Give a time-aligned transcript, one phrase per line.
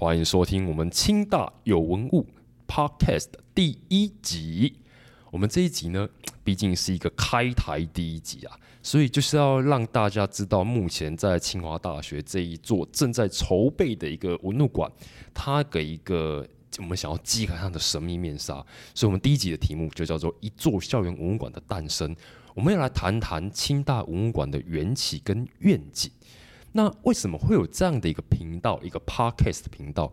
[0.00, 2.26] 欢迎收听我们清大有文物
[2.66, 4.72] Podcast 第一集。
[5.30, 6.08] 我们这一集呢，
[6.42, 14.90] 毕竟是一个开台第一集啊，所以就是要让大家知道，目前在清华大学这一座正在筹备的一个文物馆，
[15.34, 16.48] 它给一个
[16.78, 18.54] 我们想要揭开它的神秘面纱。
[18.94, 22.16] 所以，我们第一集的题目就叫做“一座校园文物馆的诞生”。
[22.56, 26.10] 我们要来谈谈清大文物馆的缘起跟愿景。
[26.72, 30.12] 那为什么会有这样的一个频道，一个 podcast 频道？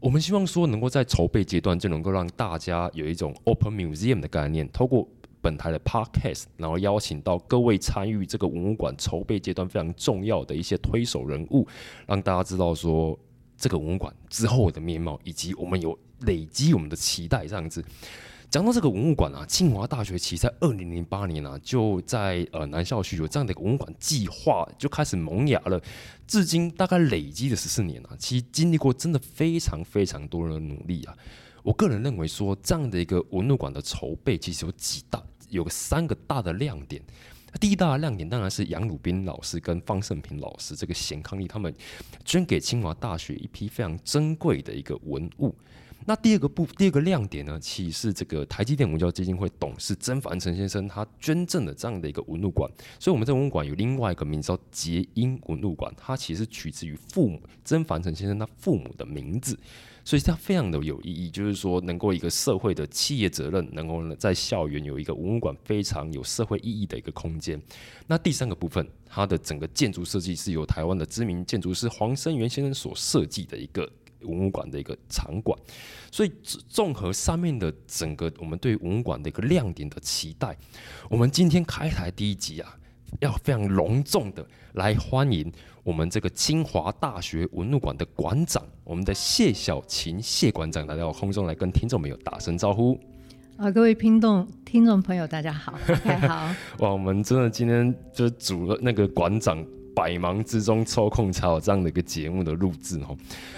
[0.00, 5.08] 我们希望说，能够在筹备阶段就能够让大家有一种 open museum 的概念，透过
[5.40, 11.66] 本台的 podcast，然后邀请到各位参与这个文物馆筹备阶段非常重要的一些推手人物，
[12.06, 13.18] 让大家知道说
[13.56, 17.82] 这个文物馆之后的面貌，以及我们有累积我们的期待这样子。
[18.54, 25.82] 讲到这个文物馆啊，清华大学其实在二零零八年啊，就在呃南校区有这样的一个文物馆计划，就开始萌芽了。
[26.24, 31.12] 至今大概累积了十四年啊，其实经历过真的非常非常多人的努力啊。
[31.64, 37.02] 我个人认为说，这样的一个文物馆的筹备，其实有几大，有三个大的亮点。
[37.60, 41.74] 第一大的亮点当然是杨鲁斌老师跟方胜平老师这个贤康利他们
[42.24, 45.52] 捐给清华大学一批非常珍贵的一个文物。
[46.06, 59.58] 那第二个部第二个亮点呢，其实是这个台积电文教基金会董事曾凡成先生他捐赠的这样的一个文物馆，所以我们这文物馆有另外一个名字叫杰英文物馆，它其实取自于父母曾凡成先生他父母的名字，
[60.04, 67.58] 所以它非常的有意义，就是说能够一个社会的企业责任，能够在校园有一个文物馆非常有社会意义的一个空间。
[68.06, 73.90] 那第三个部分，它的整个建筑设计是由台湾的知名建筑师黄生元先生所设计的一个。
[74.24, 75.58] 文物馆的一个场馆，
[76.10, 76.32] 所以
[76.68, 80.56] 综合上面的整个我们对文物馆的一个亮点的期待，
[81.08, 82.76] 我们今天开台第一集啊，
[83.20, 85.52] 要非常隆重的来欢迎
[85.82, 92.98] 我们这个清华大学文物馆的馆长，我们的谢小琴谢馆长来到空中来跟听众朋友打声招呼。
[93.56, 96.54] 啊，各位听众听众朋友，大家好，大家好。
[96.84, 99.64] 哇，我们真的今天就组了那个馆长。
[99.94, 103.16] 百忙之中抽空才有这样的一个节目的录制哦。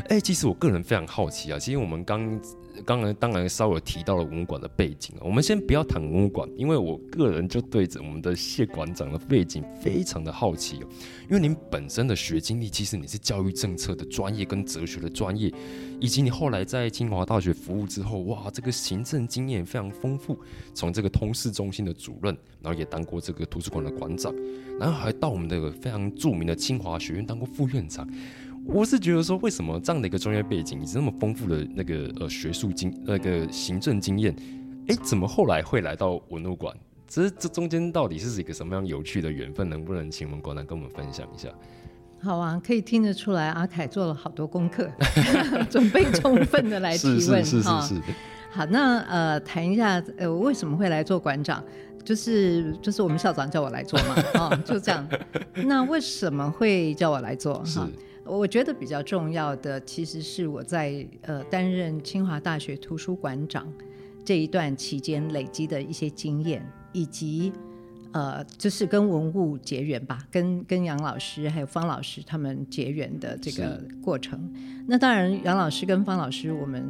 [0.08, 2.40] 哎，其实我个人非常好奇啊，其实我们刚。
[2.84, 10.88] 刚才当然稍微提到了文物馆的背景啊我们先不要谈文物馆，因为我个人就对着我们的谢馆长的背景非常的好奇哦。
[11.26, 15.50] 因为您本身的学经历，其实你是教育政策的专业跟哲学的专业，
[15.98, 20.38] 以及你后来在清华大学服务之后，哇，这个行政经验非常丰富，
[20.74, 24.34] 从这个通识中心的主任，然后也当过这个图书馆的馆长，
[24.78, 28.04] 然后还到我们这个非常著名的清华学院当过副院长。
[28.64, 34.34] 我是觉得说，为什么这样的一个专业背景，以及那么丰富的那个呃学术经那个行政经验，
[34.88, 36.76] 哎，怎么后来会来到文物馆？
[37.06, 39.68] 这这中间到底是一个什么样有趣的缘分？
[39.68, 41.48] 能不能请我们馆长跟我们分享一下？
[42.20, 44.90] 好啊，可以听得出来，阿凯做了好多功课，
[45.70, 47.88] 准备充分的来提问 哈。
[48.50, 51.62] 好，那呃，谈一下呃，我为什么会来做馆长？
[52.06, 55.06] 就是就是我们校长叫我来做嘛，啊，就这样。
[55.66, 57.58] 那为什么会叫我来做？
[57.64, 57.86] 哈。
[58.24, 63.72] 我觉得比较重要的，其实是我在呃担任清华大学图书馆长
[64.24, 67.52] 这一段期间累积的一些经验，以及
[68.12, 74.52] 呃就是跟文物结缘吧，跟跟杨老师还有方老师他们结缘的这个过程。
[74.88, 76.82] 那当然，杨老师跟方老师我们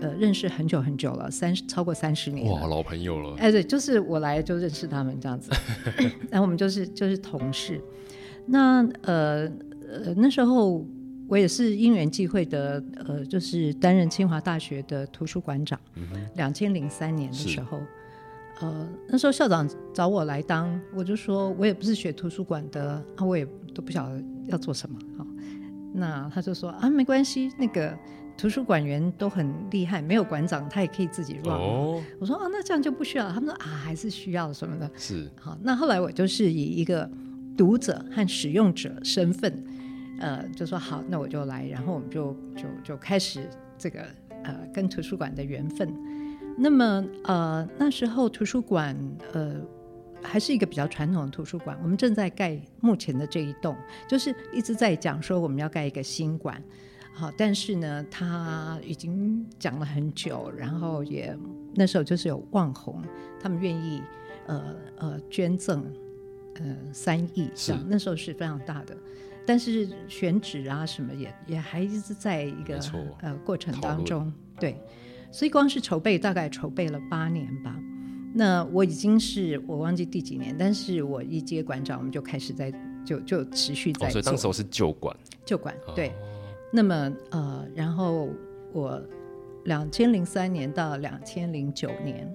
[0.00, 3.36] 呃认识很久很久了，三超过三十年，哇，老朋友了。
[3.38, 5.50] 哎，对，就是我来就认识他们这样子，
[6.30, 7.80] 然后我们就是就是同事。
[8.46, 9.50] 那呃。
[9.90, 10.86] 呃，那时候
[11.28, 15.80] 我也是因缘际会的，呃，就是担任清华大学的图书馆长。
[16.34, 17.80] 两千零三年的时候，
[18.60, 24.98] 呃，那时候校长找我来当，我就说我也不是学图书馆的，啊，我也都不晓得要做什么。
[25.16, 25.26] 好，
[25.94, 27.98] 那他就说啊，没关系，那个
[28.38, 31.52] 图书馆员都很厉害，没有馆长他也可以自己 run。
[31.52, 33.28] 哦，我说啊，那这样就不需要。
[33.32, 34.88] 他们说啊，还是需要什么的。
[34.96, 37.10] 是，好，那后来我就是以一个
[37.56, 39.64] 读者和使用者身份。
[40.20, 44.06] 呃，就说好，那我就来，然后我们就就就开始这个
[44.44, 45.92] 呃跟图书馆的缘分。
[46.56, 48.96] 那么呃那时候图书馆
[49.32, 49.60] 呃
[50.22, 53.76] 还是一个比较传统的图书馆，我们正在盖目前的这一栋，
[54.08, 56.62] 就是一直在讲说我们要盖一个新馆。
[57.18, 61.36] 好，但是呢，他已经讲了很久，然后也
[61.74, 63.02] 那时候就是有网红，
[63.40, 64.00] 他们愿意
[64.46, 65.84] 呃呃捐赠
[66.60, 67.74] 呃三亿，是。
[67.88, 68.96] 那时候是非常大的，
[69.44, 72.78] 但是选址啊什么也也还一直在一个
[73.20, 74.80] 呃过程当中，对，
[75.32, 77.76] 所以光是筹备大概筹备了八年吧。
[78.32, 82.72] 那我已经是我忘记第几年，但是我一接馆长，我们就开始在
[83.04, 86.12] 就就持续在做，所以当时候是旧馆，旧馆对。
[86.70, 88.28] 那么呃，然后
[88.72, 89.02] 我
[89.64, 92.32] 两千零三年到两千零九年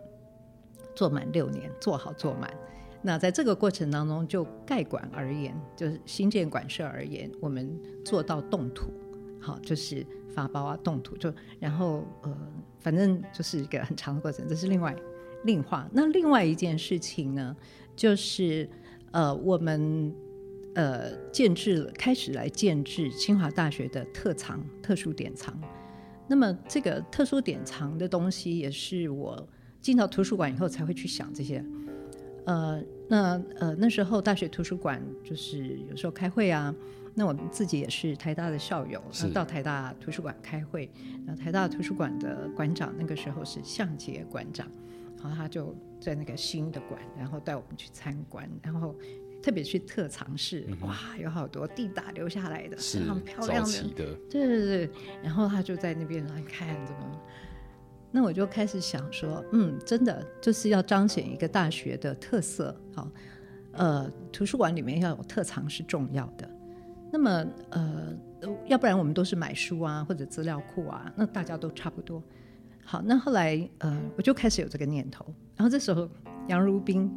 [0.96, 2.50] 做满六年，做好做满。
[3.02, 8.92] 那在这个过程当中，就盖馆而言，就是新建馆舍而言，我们做到动土，
[9.40, 12.38] 好，就是发包啊，动土就然后呃，
[12.80, 14.96] 反正就是一个很长的过程，这是另外。
[15.46, 17.54] 另话，那另外一件事情呢，
[17.98, 18.70] 就是
[19.12, 20.16] 呃，我们
[20.76, 25.60] 呃建制了，开始来建制清华大学的特藏特殊典藏。
[26.28, 29.48] 那么这个特殊典藏的东西，也是我
[29.82, 31.64] 进到图书馆以后才会去想这些。
[32.46, 36.74] 呃，那呃那时候大学图书馆就是有时候开会啊，
[37.14, 39.02] 那我们自己也是台大的校友，
[39.34, 40.90] 到台大图书馆开会。
[41.26, 44.70] 那台大图书馆的馆长那个时候是向杰馆长。
[45.22, 48.94] 然后他就在那个新的馆，然后带我们去参观，然后
[49.44, 54.90] 特别去特藏室，哇，有好多地打留下来的，是很漂亮的，对对对。
[55.22, 57.22] 然后他就在那边来看怎么，
[58.10, 63.12] 那我就开始想说，嗯，真的就是要彰显一个大学的特色，好，
[63.74, 66.50] 呃，图书馆里面要有特藏是重要的。
[67.12, 68.18] 那么，呃，
[68.68, 72.24] 要不然我们都是买书啊，或者资料库啊，那大家都差不多。
[72.86, 75.26] 好，那后来呃，我就开始有这个念头。
[75.56, 76.10] 然后这时候
[76.48, 77.12] 杨如冰，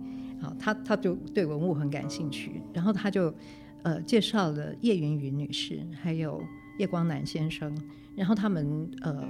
[0.46, 3.34] 好，他他就对文物很感兴趣，然后他就
[3.82, 6.40] 呃介绍了叶云云女士，还有
[6.78, 7.76] 叶光南先生，
[8.14, 9.28] 然后他们呃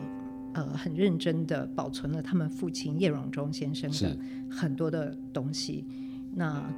[0.53, 4.19] 呃很认真的保存了他们父亲叶荣忠先生的
[4.51, 5.87] 很多的东西，
[6.35, 6.71] 那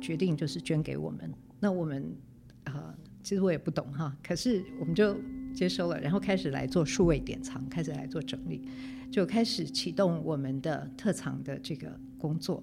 [0.00, 1.32] 决定就是捐给我们。
[1.60, 2.12] 那我们
[2.64, 2.92] 呃
[3.22, 5.16] 其实我也不懂哈，可是我们就
[5.54, 8.60] 接收了，然后开始来做数位典藏，开始来做整理。
[9.10, 12.60] 就开始启动我们的特藏的这个工作。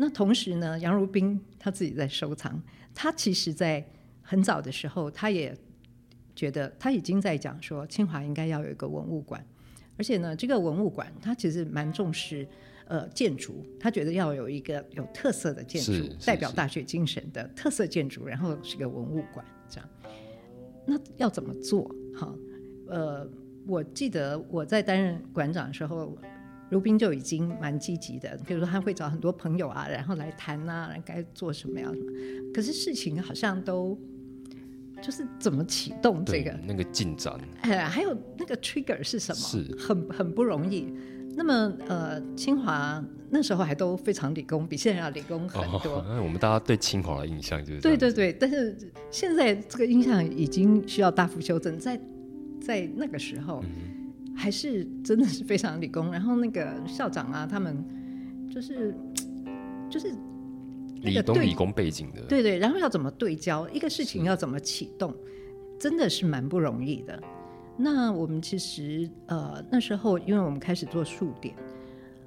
[0.00, 2.62] 那同时呢，杨如冰他自己在收藏。
[2.94, 3.84] 他其实，在
[4.22, 5.54] 很早的时候，他也
[6.34, 9.44] 觉得他已经在讲说，清华应该要有一个文物馆。
[9.96, 12.46] 而且呢，这个文物馆他其实蛮重视
[12.86, 15.92] 呃建筑，他觉得要有一个有特色的建筑，
[16.24, 19.88] 代表大学精神的特色建筑，然后是个文物馆这样。
[20.86, 21.94] 那要怎么做？
[22.14, 22.34] 哈，
[22.86, 23.28] 呃。
[23.66, 26.16] 我记得我在担任馆长的时候，
[26.70, 28.38] 如冰就已经蛮积极的。
[28.46, 32.12] 比如说，他会找很多朋友啊，然后来谈啊，该做什么呀什么。
[32.54, 33.98] 可是事情好像都
[35.00, 39.38] 就是怎么启动这个那个进展，哎，还有那个 trigger 是什么？
[39.38, 40.92] 是很很不容易。
[41.34, 46.04] 那么呃，清华那时候还都非常理工，比现在要理工很多。
[46.08, 48.76] 那我们大家对清华的印象就是对对对，但是
[49.10, 52.00] 现在这个印象已经需要大幅修正，在。
[52.60, 53.62] 在那个时候，
[54.38, 56.10] 还是真的是非常理工。
[56.12, 57.84] 然后那个校长啊，他们
[58.48, 58.94] 就是
[59.90, 60.14] 就是
[61.02, 62.56] 理工理工背景的，对对。
[62.56, 65.12] 然后要怎么对焦一个事情，要怎么启动，
[65.78, 67.20] 真的是蛮不容易的。
[67.76, 71.54] 那我们其实呃那时候，因为我们开始做数点，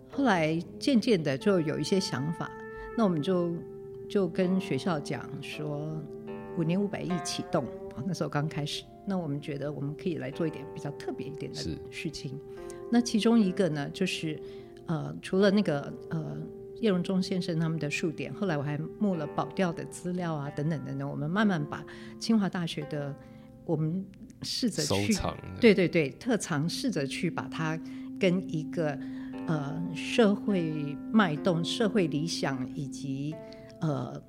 [0.10, 2.52] 后来渐渐的就有一些想法。
[2.98, 3.54] 那我们就
[4.10, 5.98] 就跟学校讲说，
[6.58, 7.66] 五年五百亿启动，
[8.06, 8.84] 那时候刚开始。
[9.06, 12.40] 那我们觉得我们可以来做一点比较特别一点的事情。
[12.92, 14.40] 那其中一个呢，就是
[14.86, 16.38] 呃，除了那个呃
[16.82, 21.10] 叶荣忠先生他们的数点，后来我还募了保钓的资料啊，等等等等。
[21.10, 21.86] 我们慢慢把
[22.20, 23.16] 清华大学的
[23.66, 24.06] 我们
[24.42, 25.14] 试着去
[25.60, 27.80] 对对对特长，试着去把它
[28.20, 28.98] 跟一个
[29.48, 33.34] 呃社会脉动、社会理想以及
[33.80, 34.22] 呃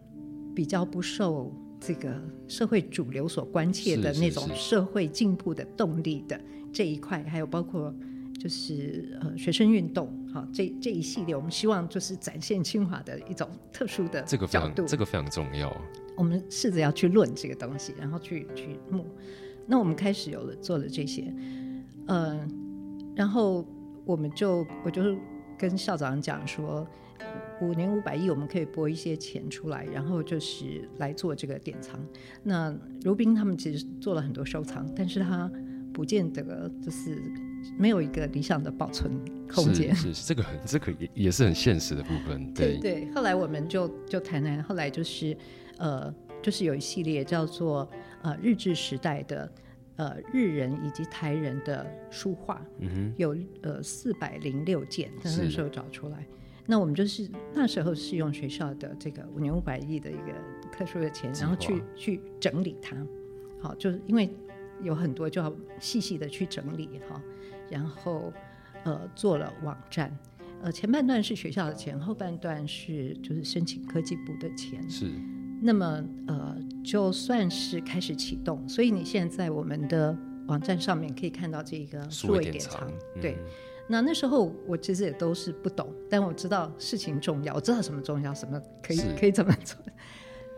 [0.54, 1.52] 比较不受。
[1.84, 2.14] 这个
[2.46, 6.40] 社会主流所关切的那种社会进步的动力的
[6.72, 7.92] 这一块，还有包括
[8.38, 15.76] 就是呃学生运动，好这这一系列，我们希望就是展现清华的一种特殊的这个角度，这个非常重要。
[16.16, 19.04] 我们试着要去论这个东西，然后去去目。
[19.66, 21.34] 那我们开始有了做了这些，
[22.06, 22.48] 嗯，
[23.16, 23.66] 然后
[24.04, 25.16] 我们就我就
[25.58, 26.86] 跟校长讲说。
[27.62, 31.98] 五年五百亿，我们可以拨一些钱出来，然后就是来做这个典藏。
[32.42, 35.50] 那如冰他们其实做了很多收藏，但是他
[35.92, 37.22] 不见得就是
[37.78, 39.12] 没有一个理想的保存
[39.48, 39.94] 空间。
[39.94, 42.52] 是是，这个很这个也也是很现实的部分。
[42.52, 43.08] 对对。
[43.14, 45.36] 后来我们就就谈谈，后来就是
[45.78, 47.88] 呃，就是有一系列叫做
[48.22, 49.52] 呃日治时代的
[49.96, 56.26] 呃日人以及台人的书画，嗯哼，有呃四百零六件，在那是时候找出来。
[56.64, 60.32] 那我们就是那时候是用学校的这个五年五百亿的一个
[60.70, 62.96] 特殊的钱，然后去去整理它。
[63.60, 64.30] 好，就是因为
[64.80, 67.20] 有很多就要细细的去整理哈，
[67.68, 68.32] 然后
[68.84, 70.16] 呃做了网站。
[70.62, 74.88] 呃，前半段是学校的钱，后半段是就是申请科技部的钱。
[74.88, 75.10] 是
[75.60, 80.16] 那么呃，就算是开始启动，所以你现在在我们的
[80.46, 83.32] 网站上面可以看到这个数位典藏藏，，对。
[83.32, 89.76] 嗯那那时候我其实也都是不懂，但我知道事情重要，我知道什么重要，什么可以可以怎么做。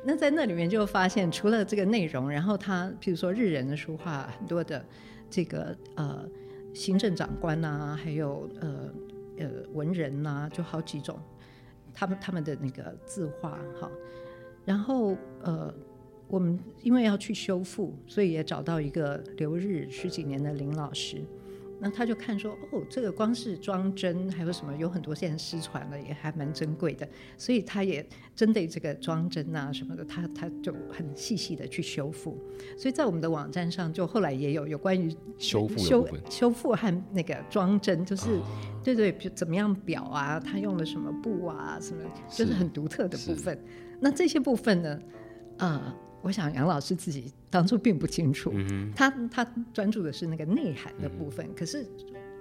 [0.05, 4.85] 那在那里面就发现，除了这个内容，然后他譬如说日人的书画，很多的
[5.31, 6.29] 这个呃
[6.73, 8.91] 行政长官呐、还有呃
[9.39, 11.19] 呃文人呐、就好几种，
[11.93, 13.91] 他们他们的那个字画哈，
[14.65, 15.75] 然后呃。
[16.27, 21.23] 我们因为要去修复，所以也找到一个留日十几年的林老师，
[21.81, 32.39] 那他就看说，哦，这个光是装帧还有什么，有很多现在失传了，也还蛮珍贵的，所以他也针对这个装帧啊什么的，他他就很细细的去修复。
[32.77, 38.43] 所以在我们的网站上，就后来也有有关于修复修，修复和那个装帧，就是、哦
[38.85, 43.59] 对对，比如怎么样裱啊，他用了什么布啊，什么就是是很独特的部分。
[43.99, 45.01] 那这些部分呢，
[45.57, 51.87] 呃，我想杨老师自己当初并不清楚，嗯他他专注的是那个内涵的部分，可是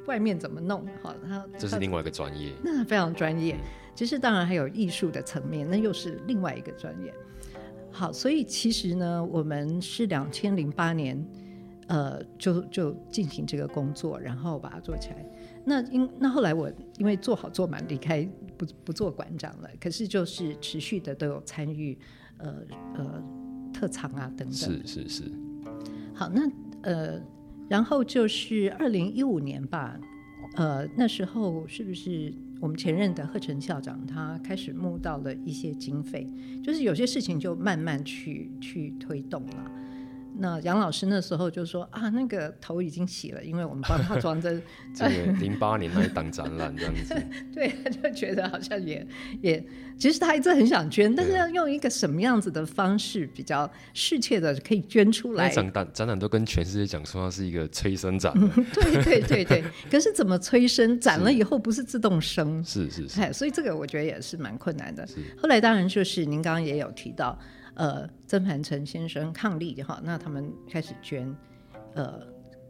[0.08, 3.56] 外面怎么弄，好，他他这是另外一个专业，那非常专业。
[3.94, 7.14] 其实当然还有艺术的层面，那又是另外一个专业。
[7.92, 11.24] 好，所以其实呢，我们是两千零八年，
[11.86, 15.24] 呃，就就进行这个工作，然后把它做起来。
[15.64, 18.28] 那因那后来我因为做好做满离开
[18.58, 21.96] 不不做馆长了，可是就是持续的都有参与，
[22.40, 22.56] 呃
[22.96, 23.24] 呃
[23.74, 24.54] 特长啊等等。
[24.54, 25.24] 是是是，
[26.14, 26.50] 好，那
[26.82, 27.20] 呃，
[27.68, 30.00] 然后就是二零一五年吧，
[30.56, 36.30] 呃，那时候是不是我们前任的贺成校长他开始募到了一些经费，
[36.64, 39.72] 就是有些事情就慢慢去去推动了。
[40.38, 44.54] 那杨老师那时候就说啊，那个头已经洗了，因为我们帮他 装在，
[44.96, 47.16] 这个零八年那一档展览这样子，
[47.54, 49.06] 对，他就觉得好像也
[49.42, 49.64] 也，
[49.98, 58.34] 其实他一直很想捐，但是要用一个什么样子的方式比较适切的可以捐出来那一，场展展览都跟全世界讲说它是一个催生展，
[58.74, 61.00] 对对对对，可是怎么催生？
[61.00, 63.20] 展了以后不是自动生，是是是。
[63.20, 65.16] 哎，所以这个我觉得也是蛮困难的是。
[65.42, 67.38] 后来当然就是您刚刚也有提到，
[67.76, 71.36] 呃，曾凡成先生伉俪哈，那他们开始捐，
[71.96, 72.22] 呃，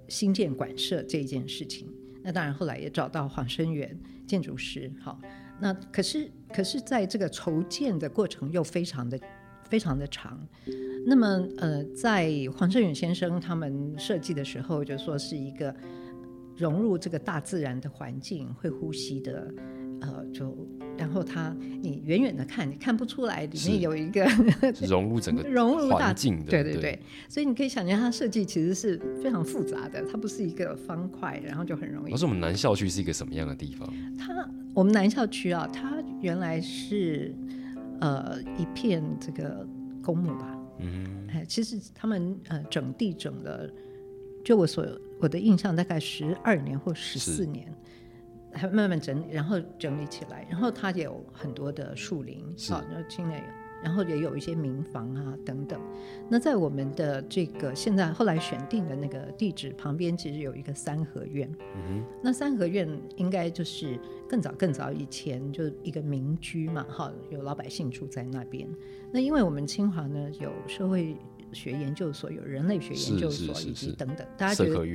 [0.08, 1.88] 新建馆舍这一件事情。
[2.22, 5.20] 那当然后来也找到黄生源建筑师，好，
[5.60, 9.20] 那可是可是在这个筹建的过程又非常的
[9.70, 10.40] 非常的长。
[11.06, 15.76] 那么呃，在黄胜远先生他们设计的时候，就说是一个
[16.56, 19.54] 融入这个大自然的环境，会呼吸的，
[20.00, 20.56] 呃，就
[20.98, 24.26] 然后它你远远的看，你看不出来里面有一个
[24.88, 26.82] 融入整个 融入大环境的，对对对。
[26.82, 32.12] 对，所以你可以想象它设计其实是非常复杂的，它不是一个方块，然后就很容易。
[32.12, 33.92] 可是，我们南校区是一个什么样的地方？
[34.18, 37.34] 它我们南校区啊，它原来是
[38.00, 39.68] 呃一片这个
[40.02, 43.70] 公墓吧，嗯，哎，其实他们呃整地整了，
[44.44, 44.86] 就我所
[45.20, 47.74] 我的印象大概十二年或十四年，还
[48.72, 53.44] 慢慢整理，然后整理起来，然后它也有很多的树林，然后青年，
[53.84, 55.80] 然后也有一些民房啊等等。
[56.30, 61.52] 那在我们的这个现在后来选定的那个地址旁边，其实有一个三合院。
[61.76, 68.68] 嗯那三合院应该就是更早更早以前就是一个民居嘛，哈，有老百姓住在那边。
[69.12, 71.18] 那因为我们清华呢有社会
[71.52, 74.86] 学研究所，有人类学研究所以及等等，大，家觉得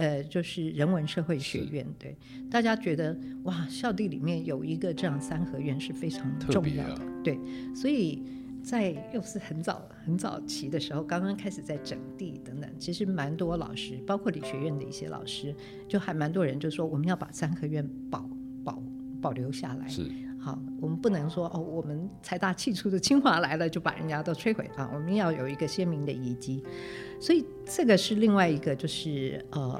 [0.00, 2.16] 呃就是人文社会学院，对，
[2.50, 7.38] 大家觉得哇，校地里面有一个这样三合院是非常重要的，对，
[7.74, 8.22] 所以。
[8.62, 15.54] 在又是很早很早期的时候，刚刚开始在整地等等，其实蛮多老师，包括理学院的一些老师，
[15.88, 18.28] 就还蛮多人就说我们要把三合院保
[18.62, 18.82] 保
[19.18, 19.88] 保留下来。
[19.88, 20.02] 是
[20.42, 26.64] 好，我们不能说哦，我们财大气粗的清华来了就把人家都摧毁啊，我们要有一个鲜明的遗迹。
[27.20, 29.78] 所以这个是另外一个，就是呃，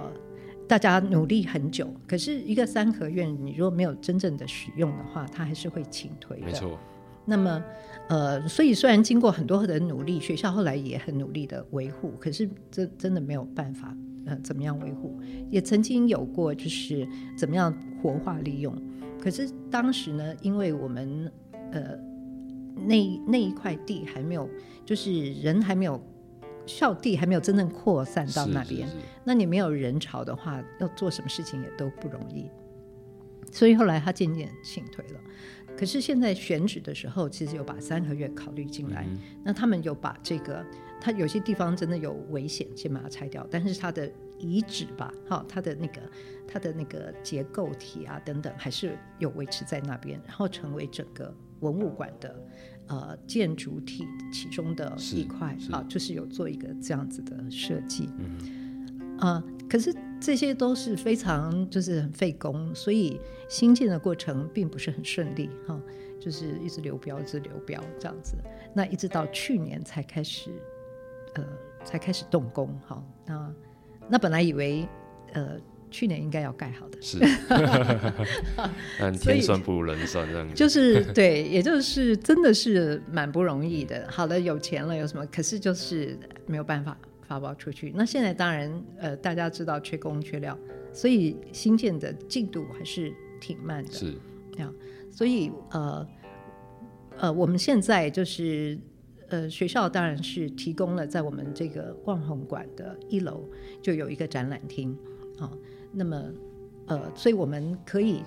[0.68, 6.46] 大家努力很久，可是一个三合院，你如果没有真正的使用的话，它还是会倾颓的。
[6.46, 6.78] 没错，
[7.24, 7.64] 那么，
[8.10, 15.18] 呃，所以虽然经过很多的努力，学校后来也很努力的维护，可是真真的没有办法，呃，怎么样维护？
[15.48, 18.76] 也曾经有过，就是怎么样活化利用。
[19.20, 21.30] 可是当时呢，因为我们
[21.72, 21.96] 呃
[22.74, 24.48] 那那一块地还没有，
[24.84, 26.00] 就是人还没有
[26.66, 32.48] 校地还没有真正扩散到那边，是是是那你没有人潮的话，要做什么事情也都不容易。
[33.52, 35.20] 所以后来他渐渐请退了。
[35.76, 39.06] 可是现在选址的时候，其实有把三合院考虑进来。
[39.08, 40.64] 嗯那他们有把这个，
[41.00, 43.46] 他有些地方真的有危险，先把它拆掉。
[43.50, 46.02] 但是它的遗址吧，哈，它的那个
[46.52, 52.42] 它的那个结构体啊等等，还是有维持在那边，然后成为整个文物馆的
[52.88, 58.08] 呃建筑体其中的一块啊，就是有做一个这样子的设计。
[58.18, 65.78] 嗯啊、可是这些都是非常就是很费工，所以新建的过程并不是很顺利哈、
[66.18, 68.34] 就是一直流标，一直流标这样子。
[68.74, 70.50] 那一直到去年才开始，
[71.34, 71.44] 呃，
[71.84, 73.54] 才开始动工哈、那
[74.08, 74.88] 那本来以为
[75.34, 75.58] 呃
[75.90, 77.18] 去年应该要盖好的，是，
[78.98, 80.54] 但天算不如人算这样子。
[80.54, 84.06] 就是 对，也就是真的是蛮不容易的。
[84.08, 85.26] 好了，有钱了有什么？
[85.26, 86.16] 可是就是
[86.46, 87.92] 没有办法发包出去。
[87.94, 90.56] 那现在当然，呃，大家知道缺工缺料，
[90.92, 93.92] 所以新建的进度还是挺慢的。
[93.92, 94.14] 是
[94.52, 94.72] 这样，
[95.10, 96.06] 所以呃
[97.18, 98.78] 呃，我们现在就是
[99.28, 103.48] 呃，学校当然是提供了在我们这个望红馆的一楼
[103.82, 104.96] 就有一个展览厅
[105.38, 105.50] 啊、
[105.92, 106.22] 那么
[106.86, 108.22] 呃，所以我们可以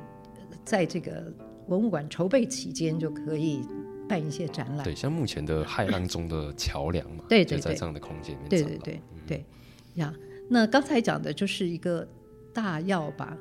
[0.65, 1.33] 在这个
[1.67, 3.61] 文物馆筹备期间就可以
[4.07, 4.83] 办一些展览。
[4.83, 9.45] 对，像目前的海浪中的桥梁嘛，对对对就在这样的空间里面对对对对
[9.95, 10.13] 呀。
[10.49, 12.07] 那刚才讲的就是一个
[12.53, 13.37] 大要吧，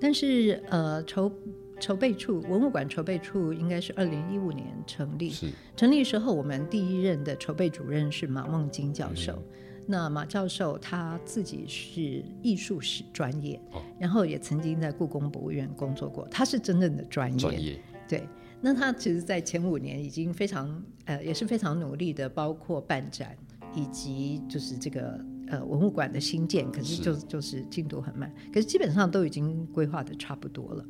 [0.00, 1.30] 但是呃，筹
[1.78, 9.32] 筹备处文物馆筹备处应该是二零一五年成立，是成立时候我们第一任的筹备主任是马梦金教授。
[9.32, 9.54] 嗯
[9.90, 13.82] 那马教授他自己是艺术史专业，哦。
[13.98, 17.38] 然后也曾经在故宫博物院工作过，他是真正的专业。
[17.38, 18.28] 专业，对，
[18.60, 23.34] 那他其实，在前五年已经非常呃，也是非常努力的，包括办展
[23.74, 27.02] 以及就是这个呃文物馆的新建，可是是。
[27.02, 30.84] 就就是进度很慢，可是基本上都已经规划的差不多了。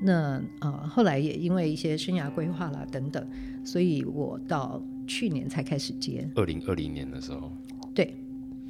[0.00, 3.28] 那呃，后来也因为一些生涯规划啦等等，
[3.64, 7.50] 所以我到去年才开始接，二零二零年的时候，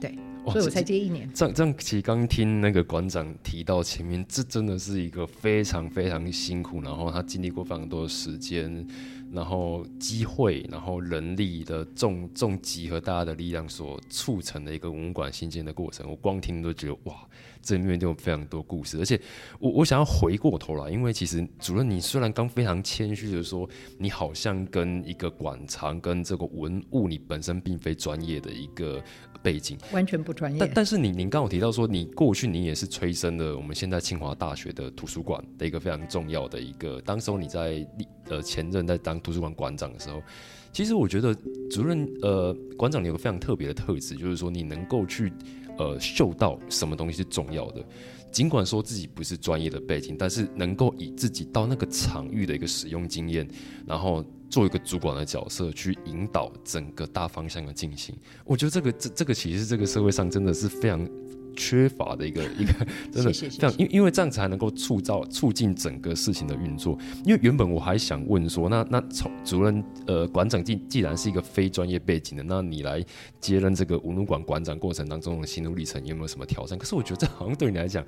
[0.01, 0.15] 对
[0.47, 1.29] 所以我才接一年。
[1.35, 8.87] 这样这样，其实刚听那个馆长提到前面，这真的是一个非常非常辛苦，然后他经历过非常多的时间，
[9.31, 16.09] 然后机会，然后人力的重重集合大家的力量所促成的一个文物馆新建的过程。
[16.09, 17.15] 我光听都觉得哇，
[17.61, 19.21] 这里面就有非常多故事，而且
[19.59, 29.03] 我我想要回过头来，因为其实主任你虽然刚非常谦虚的说，你好像跟一个馆藏跟这个文物你本身并非专业的一个
[29.49, 29.79] 背景。
[29.93, 37.01] 完全不专业但，但是你您刚有提到说，你过去你也是催生了我们现在清华大学的图书馆的一个非常重要的一个。
[37.01, 37.87] 当时候你在
[38.29, 40.23] 呃前任在当图书馆馆长的时候，
[40.71, 41.35] 其实我觉得
[41.71, 45.33] 主任呃馆长你有个非常特别的特质，就是说你能够去
[45.79, 47.83] 呃嗅到什么东西是重要的。
[48.31, 53.49] 尽管说自己不是专业的背景，但是能够以自己到那个场域的一个使用经验，
[53.87, 58.15] 然后做一个主管的角色去引导整个大方向的进行。
[58.45, 61.09] 我觉得这个这这个其实这个社会上真的是非常
[61.57, 62.73] 缺乏的一个 一个
[63.11, 66.97] 真的谢谢非常，因因为这样才能够促造促进整个事情的运作。
[67.25, 73.05] 因为原本我还想问说，那那从主任呃馆长既既然是一个非专业背景的，那你来
[73.41, 76.79] 接任这个文物馆馆长过程当中的心路历程有没有什么挑战？
[76.79, 78.05] 可是我觉得这好像对你来讲，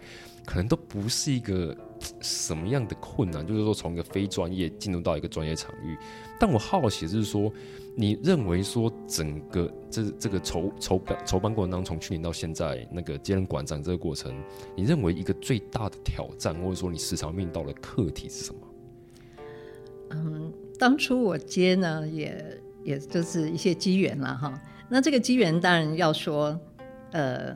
[0.46, 1.76] 可能都不是一个
[2.20, 5.98] 什么样的困难，就是说从一个非专业进入到一个专业场域。
[6.40, 7.52] 但我好奇就是说，
[7.94, 14.34] 你认为说整个这这个筹筹办筹办过程当中，从去年到现在那个接任馆长这个过程，
[14.74, 18.60] 你认为一个最大的挑战，或者说你时常面到的课题是什么？
[20.12, 24.58] 嗯当初我接呢，也也就是一些机缘了哈。
[24.88, 26.58] 那这个机缘当然要说，
[27.12, 27.54] 呃，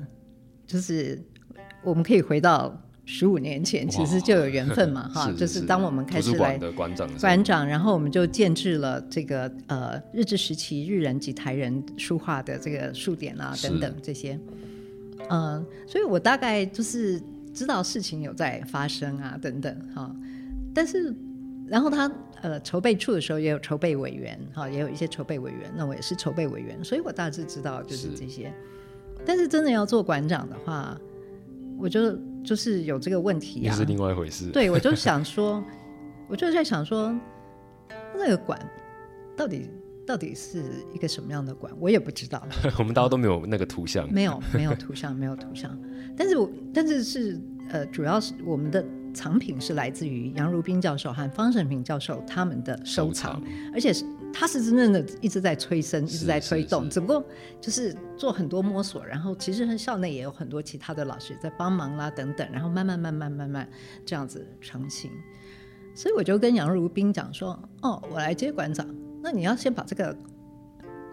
[0.66, 1.18] 就是
[1.82, 5.30] 我们可以回到十五年前，其实就有缘分嘛 哈。
[5.36, 6.58] 就是当我们开始来
[7.20, 14.38] 馆长然后我们就建制了这个呃日治时期日人及台人书画的这个数典啊等等这些，
[15.28, 17.20] 嗯、所以我大概就是
[17.52, 20.14] 知道事情有在发生啊等等哈，
[20.74, 21.14] 但是
[21.66, 22.10] 然后他
[22.42, 28.16] 呃筹备处的时候也有筹备委员哈，也有一些筹备委员，那我也是筹备委员，所以我大致知道就是是。
[28.16, 28.52] 这些，
[29.24, 30.98] 但是真的要做馆长的话，
[31.78, 34.50] 我就就是有这个问题啊，又是另外一回事。
[34.50, 35.62] 对，我就想说，
[36.28, 37.14] 我就在想说，
[38.16, 38.58] 那个馆
[39.36, 39.70] 到底
[40.06, 42.46] 到底是一个什么样的馆，我也不知道，
[42.78, 45.76] 我们大家都没有那个图像，没有没有图像，没有图像，
[46.16, 53.92] 但是我但是是呃，主要是我们的藏品是来自于杨如冰教授和方胜平教授他们的收藏，而且
[54.34, 57.24] 是他是真正的一直在催生，一直在推动，只不过
[57.60, 63.68] 就是做很多摸索，然后其实校内也有很多其他的老师在帮忙啦等等，然后慢慢慢慢慢慢
[64.04, 65.10] 这样子成型。
[65.94, 68.84] 所以我就跟杨如冰讲说：“哦，我来接馆长，
[69.22, 70.16] 那你要先把这个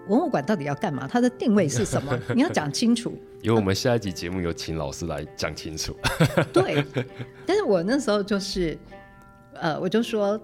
[0.07, 1.07] 文物馆到底要干嘛？
[1.07, 2.17] 它的定位是什么？
[2.35, 5.95] 你要讲清楚。”因为我们下一集节目有请老师来讲清楚。
[6.51, 6.83] 对，
[7.45, 8.77] 但是我那时候就是，
[9.53, 10.41] 呃，我就说。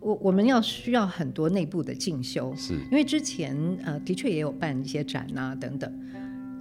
[0.00, 5.92] 我我们要需要很多内部的进修，是因为之前呃的确也有办一些展啊等等，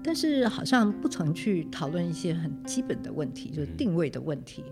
[0.04, 4.64] 但是好像不曾去讨论一些很基本的问题，就是定位的问题。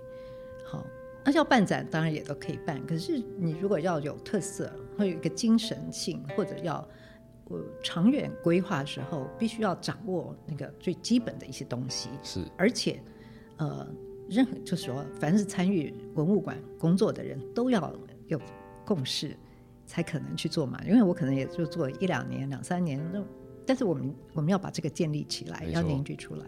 [0.66, 0.84] 好，
[1.24, 6.86] 那要办展当然也都可以办，可是你如果要有特色，会有一个精神性，或者要
[7.46, 12.10] 我长远规划的时候，必须要掌握那个最基本的一些东西。
[12.24, 13.00] 是，而且
[13.58, 13.88] 呃，
[14.28, 17.96] 任何就是说，凡是参与文物馆工作的人都要。
[18.28, 18.42] 有
[18.86, 19.36] 共识
[19.86, 23.24] 才可能去做嘛，因为我可能也就做一两年、两三年，那
[23.66, 26.46] 但是我们我们要把这个建立起来，要凝聚出来，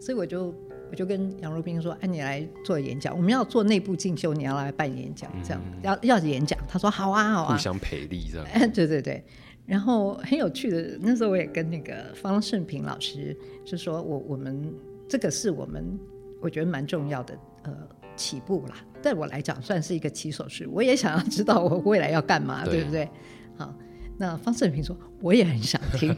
[0.00, 0.54] 所以我就
[0.90, 8.46] 我就跟杨若冰说：“哎，你来做演讲，我们要做内部进修，你要来办演讲，这样要要演讲。”他说：“好啊，好啊。”互相培力这样。
[8.72, 9.22] 对对对，
[9.66, 14.72] 然后很有趣的，那时候我也跟那个方胜平老师就说：“我我们
[15.08, 15.98] 这个是我们
[16.40, 20.66] 我觉得蛮重要的，呃。”起步啦，对我来讲算是一个起手式。
[20.66, 23.08] 我也想要知道我未来要干嘛，对不对？
[23.56, 23.72] 好，
[24.18, 26.10] 那方世平说我也很想听，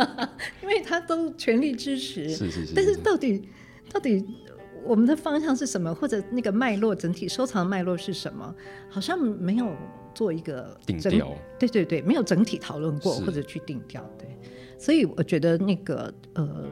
[0.62, 2.28] 因为他都全力支持。
[2.28, 2.74] 是是是。
[2.74, 3.48] 但是到底
[3.90, 4.24] 到底
[4.84, 8.54] 我们的方向是什么，或者那个脉络整体收藏脉络是什么，
[8.90, 9.74] 好像没有
[10.14, 11.34] 做一个定调。
[11.58, 14.02] 对对对，没有整体讨论过或者去定调。
[14.18, 14.28] 对，
[14.78, 16.64] 所以我觉得那个呃，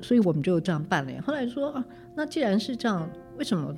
[0.00, 1.22] 所以我们就这样办了。
[1.22, 1.84] 后来说啊，
[2.16, 3.74] 那既然是这样，为什么？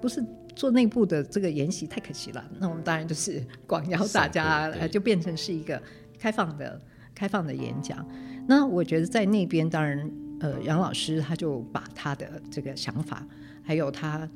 [0.00, 5.80] 不是做内部的这个研习太可惜了，那我们当然就是广邀大家，就变成是一个
[6.18, 6.80] 开放的、
[7.14, 8.06] 开放的演讲。
[8.46, 13.26] 那我觉得在那边，当然，呃，杨老师他就把他的这个想法，
[13.62, 14.28] 还有他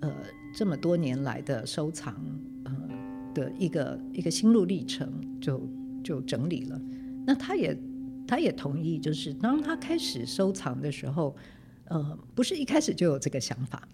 [0.00, 0.12] 呃
[0.54, 2.14] 这么多年来的收藏，
[2.64, 2.72] 呃
[3.34, 5.68] 的一个一个心路历程，就
[6.02, 6.80] 就整理了。
[7.26, 7.78] 那他也
[8.26, 11.36] 他也同意，就是当他开始收藏的时候，
[11.84, 13.86] 呃，不是一开始就有这个想法。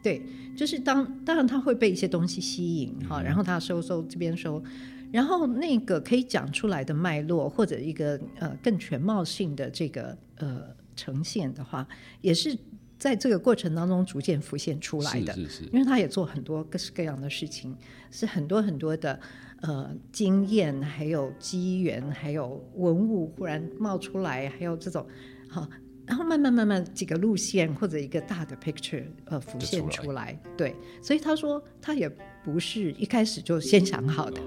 [0.00, 0.22] 对，
[0.56, 4.62] 就是当当然他会被一些东西吸引哈，然后他收收这边收，
[5.10, 10.62] 然后那个可以讲出来的脉络或者一个呃更全貌性的这个呃
[10.94, 11.86] 呈现的话，
[12.20, 12.56] 也是
[12.96, 15.32] 在这个过程当中逐渐浮现出来的。
[15.34, 17.76] 是是是，因为他也做很多各式各样的事情，
[18.10, 19.18] 是很多很多的
[19.62, 25.04] 呃经验，还有机缘，还有文物忽然冒出来，还有这种
[25.48, 25.68] 好。
[26.08, 32.10] 然后慢慢慢慢几个路线或者一个大的 picture 呃浮现出来，对，所以他说他也
[32.42, 34.40] 不是一开始就先想好的，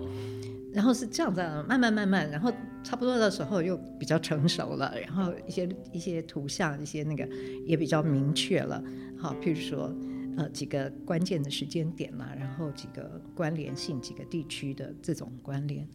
[0.73, 2.51] 然后是这样子慢慢慢慢，然后
[2.83, 7.29] 差不多的时候又比较成熟了，然后一些一些图像一些那个
[7.67, 8.83] 也比较明确了，
[9.15, 9.95] 好，譬如说
[10.37, 15.87] 呃几个关键的时间点啦，然后几个关联性几个地区的这种关联，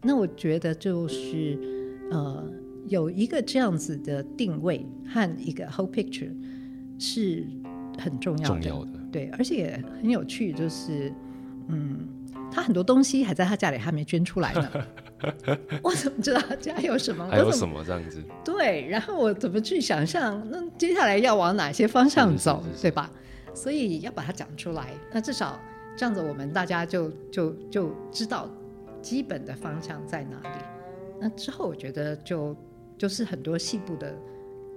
[0.00, 1.58] 那我觉得就是
[2.12, 2.48] 呃。
[2.88, 6.30] 有一个这样子的定位和一个 whole picture
[6.98, 7.46] 是
[7.98, 11.12] 很重要的，对，而且也很有趣，就是
[11.68, 12.08] 嗯，
[12.50, 14.70] 他很多东西还在他家里还没捐出来呢。
[15.82, 17.26] 我怎么知道他家有什么？
[17.28, 18.22] 还有什么这样子？
[18.44, 20.40] 对，然后我怎么去想象？
[20.50, 23.10] 那接下来要往哪些方向走，对吧？
[23.54, 24.90] 所以要把它讲出来。
[25.12, 25.60] 那至少
[25.96, 28.48] 这样子，我们大家就就就知道
[29.02, 30.58] 基本的方向在哪里。
[31.20, 32.56] 那之后，我觉得就。
[32.98, 34.14] 就是很多细部的、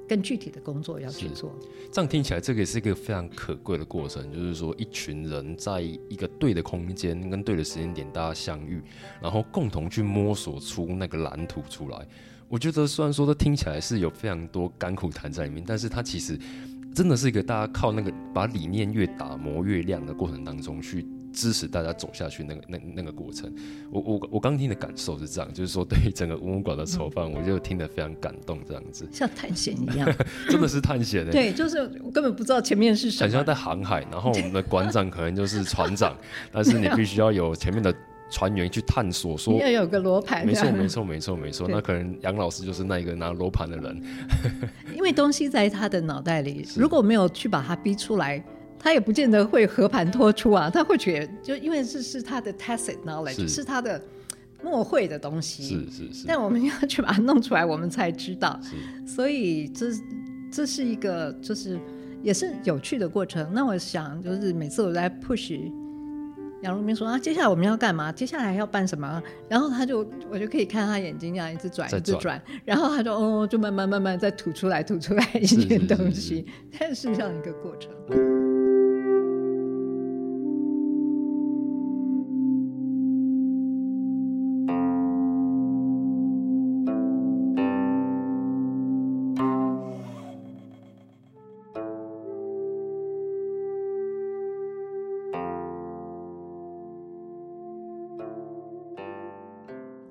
[0.07, 1.51] 更具体的工作要去做。
[1.91, 4.31] 这样听起来，这个也是一个非常可贵的过程。
[4.31, 8.81] 就是说，一群人在一个对的空间跟对的时间点，大家相遇，
[9.19, 12.07] 然后共同去摸索出那个蓝图出来。
[12.47, 16.37] 我觉得，虽然说它听起来是有非常多甘苦谈在里面，但是它其实
[16.93, 21.07] 真的是一个大家靠那个把理念越打磨越亮的过程当中去。
[21.33, 23.53] 支持大家走下去那个那那个过程，
[23.89, 29.07] 我我我刚听的感受是这样，就是说对于整个文物馆的筹办，我就听得非常感动，这样子。
[29.11, 30.07] 像探险一样，
[30.49, 31.31] 真的是探险的。
[31.31, 36.15] 对，就是我根本不知道前面是什么，很像在航海，然后我们的馆长可能就是船长，
[36.51, 37.93] 但是你必须要有前面的
[38.29, 44.03] 船员去探索，说要有个罗盘，没错没错没错没错，那可能杨老师就是那一个拿罗盘的人，
[44.95, 48.43] 因为东西在他的脑袋里， 如果没有去把它逼出来。
[48.83, 54.01] 他也不见得会和盘托出啊，他会觉得就因为这是他的 tacit knowledge，是他的
[54.63, 56.25] 默会的东西，是是是。
[56.27, 58.59] 但我们要去把它弄出来，我们才知道。
[59.05, 59.85] 所以这
[60.51, 61.79] 这是一个就是
[62.23, 63.47] 也是有趣的过程。
[63.53, 65.71] 那我想就是每次我在 push
[66.63, 68.11] 杨如明说啊，接下来我们要干嘛？
[68.11, 69.21] 接下来要办什么？
[69.47, 76.45] 然后他就我就可以看他眼睛这样一直转，一直转，然后他就哦，就慢慢慢慢再吐出来，吐出来一些东西，
[76.79, 77.91] 但是这样一个过程。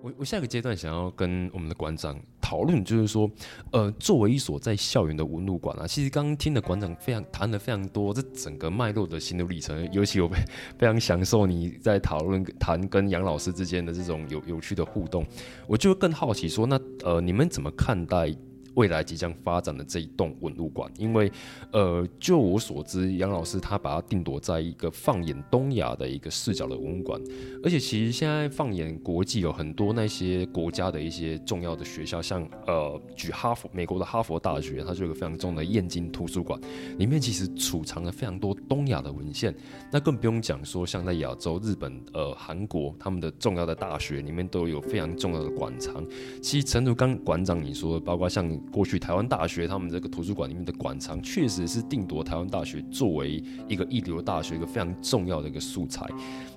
[0.03, 3.31] 我我下一个阶段想要跟我们的馆长讨论，就是说，
[3.71, 10.29] 呃，作为一所在校园的文物馆啊，其实刚刚听的馆长非常谈了非常多，这整个脉络的心路历程，尤其我
[10.79, 15.27] 非常享受你在讨论谈跟杨老师之间的这种有有趣的互动，
[15.67, 18.35] 我就更好奇说，那呃，你们怎么看待？
[18.75, 21.31] 未来即将发展的这一栋文物馆，因为，
[21.73, 27.21] 呃，就我所知，杨老师他把它定夺在一个放眼东亚的一个视角的文物馆，
[27.63, 36.61] 而且其实现在放眼国际，有很多那些国家的一些重要的学校，像呃，举哈佛，美国的哈佛大学，它就有个非常重的燕京图书馆，
[36.99, 39.55] 里面其实储藏了非常多东亚的文献，
[39.91, 46.07] 那更不用讲说像在亚洲，日本、呃，韩国，他们的重要的大学里面都有非常重要的馆藏。
[46.41, 56.07] 其实，陈如刚馆长你说，包括像过去台湾大学他们这个图书馆里面的馆藏，确实是定夺台湾大学作为一个一流大学一个非常重要的一个素材。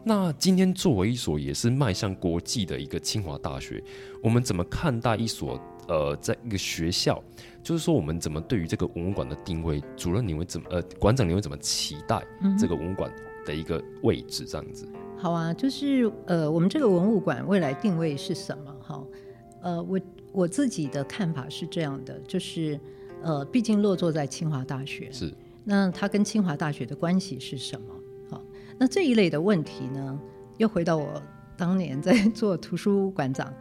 [0.03, 3.83] 那今天作为一所也是迈向国际的一个清华大学，
[4.21, 7.21] 我们怎么看待一所呃，在一个学校，
[7.63, 9.81] 就是说我们怎么对于这个文物馆的定位？
[9.97, 12.23] 主任你会怎么呃，馆长你会怎么期待
[12.59, 13.11] 这个文物馆
[13.45, 14.45] 的一个位置？
[14.45, 14.87] 这样子。
[15.17, 18.75] 好啊，就是呃，我们这个文物馆未来定位是什么？
[18.81, 19.03] 哈，
[19.61, 19.99] 呃，我。
[20.33, 22.79] 我自己的看法是这样的，就是，
[23.21, 25.31] 呃，毕竟落座在清华大学，是，
[25.63, 27.87] 那它跟清华大学的关系是什么？
[28.31, 28.43] 好，
[28.79, 30.19] 那这一类的问题呢，
[30.57, 31.21] 又回到我
[31.55, 33.53] 当年在做图书馆长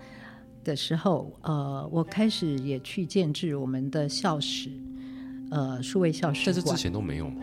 [0.65, 4.71] 的时候，呃，我开始也去建制我们的校史，
[5.51, 7.43] 呃，数位校史，但是之前都没有吗？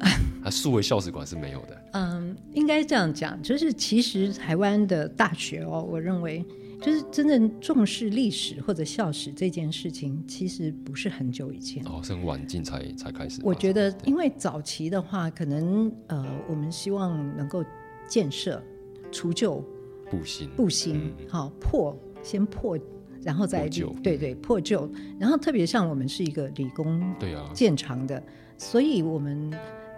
[0.42, 1.82] 啊，数位校史馆是没有的。
[1.92, 6.42] 嗯，应该这样讲，就是其实台湾的大学哦，我认为。
[6.84, 11.82] 就是真正重视历史或者校史这件事情，其实不是很久以前。
[11.86, 13.40] 哦，是很晚近才才开始。
[13.42, 17.64] 我觉得，因为早期的话，可能呃，我们希望能够
[18.06, 18.62] 建设、
[19.10, 19.64] 除旧、
[20.10, 22.78] 布新、布新，好破先破，
[23.22, 23.66] 然后再
[24.02, 24.86] 对对破旧，
[25.18, 28.22] 然后特别像我们是一个理工对啊建长的，
[28.58, 29.50] 所以我们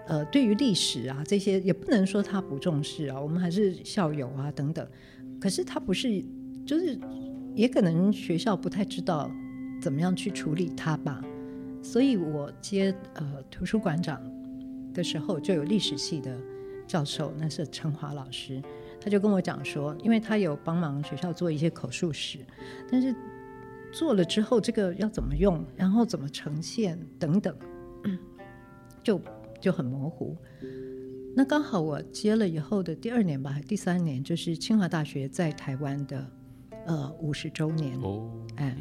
[0.06, 4.86] 呃对于历史啊这些也不能说他不重视啊，我们还是校友啊等等，
[5.40, 6.24] 可是他不是。
[6.66, 6.98] 就是，
[7.54, 9.30] 也可能学校不太知道
[9.80, 11.24] 怎么样去处理它吧，
[11.80, 14.20] 所以我接呃图书馆长
[14.92, 16.36] 的时候，就有历史系的
[16.86, 18.60] 教授，那是陈华老师，
[19.00, 22.40] 他就跟我讲说，因为他有帮忙学校做一些口述史，
[22.90, 23.14] 但是
[23.92, 27.56] 做了之后，这个要怎么用，然后怎么呈现等等，
[29.04, 29.20] 就
[29.60, 30.36] 就很模糊。
[31.36, 36.28] 那刚好我接了以后的第二年吧，第三年就是清华大学在台湾的。
[36.86, 37.98] 呃，五十周年，
[38.56, 38.76] 哎，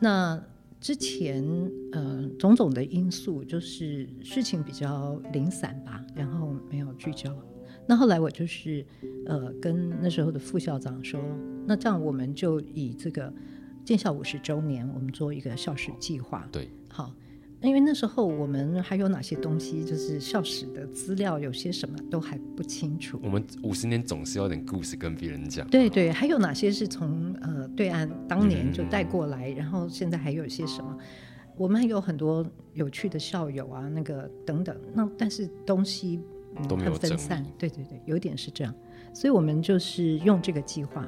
[0.00, 0.42] 那
[0.80, 1.44] 之前
[1.92, 7.34] 呃，种种的因素就是事情比较零散吧，然后没有聚焦。
[7.86, 8.84] 那后来我就是
[9.26, 11.20] 呃，跟那时候的副校长说，
[11.66, 13.32] 那这样我们就以这个
[13.84, 16.46] 建校五十周年，我们做一个校史计划。
[16.52, 17.14] 对，好。
[17.62, 23.18] 因为那时候我们还有哪些东西，就是校史的资料，有些什么都还不清楚。
[23.22, 25.68] 我们五十年总是要点故事跟别人讲。
[25.68, 30.96] 对对，还有哪些是从呃对岸当年就带过来，然后现在还有一些什么？
[31.56, 34.76] 我们还有很多有趣的校友啊，那个等等。
[34.94, 36.20] 那但是东西
[36.68, 37.44] 都很分散。
[37.58, 38.72] 对对对，有点是这样。
[39.12, 41.04] 所以我们就是用这个计划，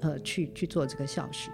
[0.00, 1.48] 呃，去去做这个校史。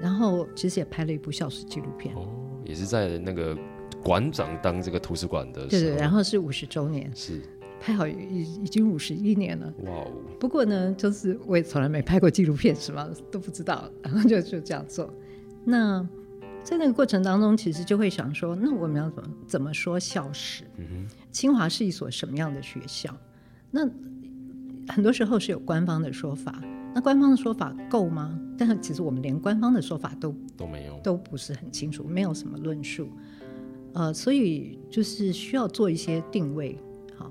[0.00, 2.28] 然后其实也拍了一部校史纪录片，哦，
[2.66, 3.56] 也是在那个
[4.02, 7.40] 馆长当这个图书馆的，对对，然后是五十周年，是
[7.80, 10.12] 拍好已已经五十一年了，哇哦！
[10.40, 15.12] 不过呢，就是我也从来没拍过纪录片，什么都不知道，然后就就这样做。
[15.64, 16.06] 那
[16.62, 20.64] 在那个过程当中，其实就会想说，那我们要怎么怎么说校史？
[20.78, 23.14] 嗯哼，清华是一所什么样的学校？
[23.70, 23.88] 那
[24.88, 26.60] 很多时候是有官方的说法。
[26.96, 28.40] 那官方的说法够吗？
[28.56, 33.10] 但是其实我们连官方的说法都都没有，都不是很清楚，没有什么论述。
[33.92, 36.78] 呃，所以就是需要做一些定位。
[37.14, 37.30] 好，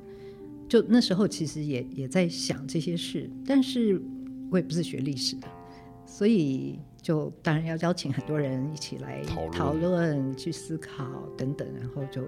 [0.69, 3.99] 就那时候其实也也在想这些事，但是
[4.51, 5.47] 我也不是学历史的，
[6.05, 11.03] 所以就当然要邀请很多人一起来讨论、去思考
[11.35, 12.21] 等等，然后就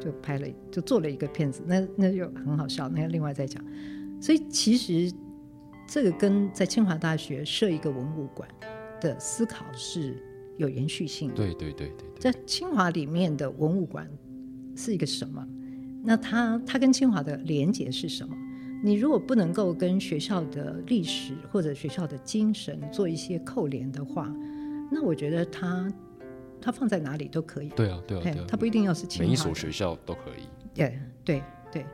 [0.00, 1.62] 就拍了，就做了一个片子。
[1.66, 3.62] 那那就很好笑，那另外再讲。
[4.18, 5.14] 所以其实
[5.92, 8.48] 这个跟在清华大学设一个文物馆
[9.00, 10.14] 的思考是
[10.56, 11.34] 有延续性的。
[11.34, 14.08] 对对对对，在清华里面的文物馆
[14.76, 15.44] 是一个什么？
[16.04, 18.32] 那它它跟清华的连结是什么？
[18.84, 24.32] 你如果不能够跟学校的历史或者学校的精神做一些扣连的话，
[24.92, 25.92] 那我觉得它
[26.60, 27.68] 它放在哪里都可以。
[27.70, 29.26] 对啊，对啊，它不一定要是清华。
[29.26, 30.44] 每一所学校都可以。
[30.72, 31.84] 对对对。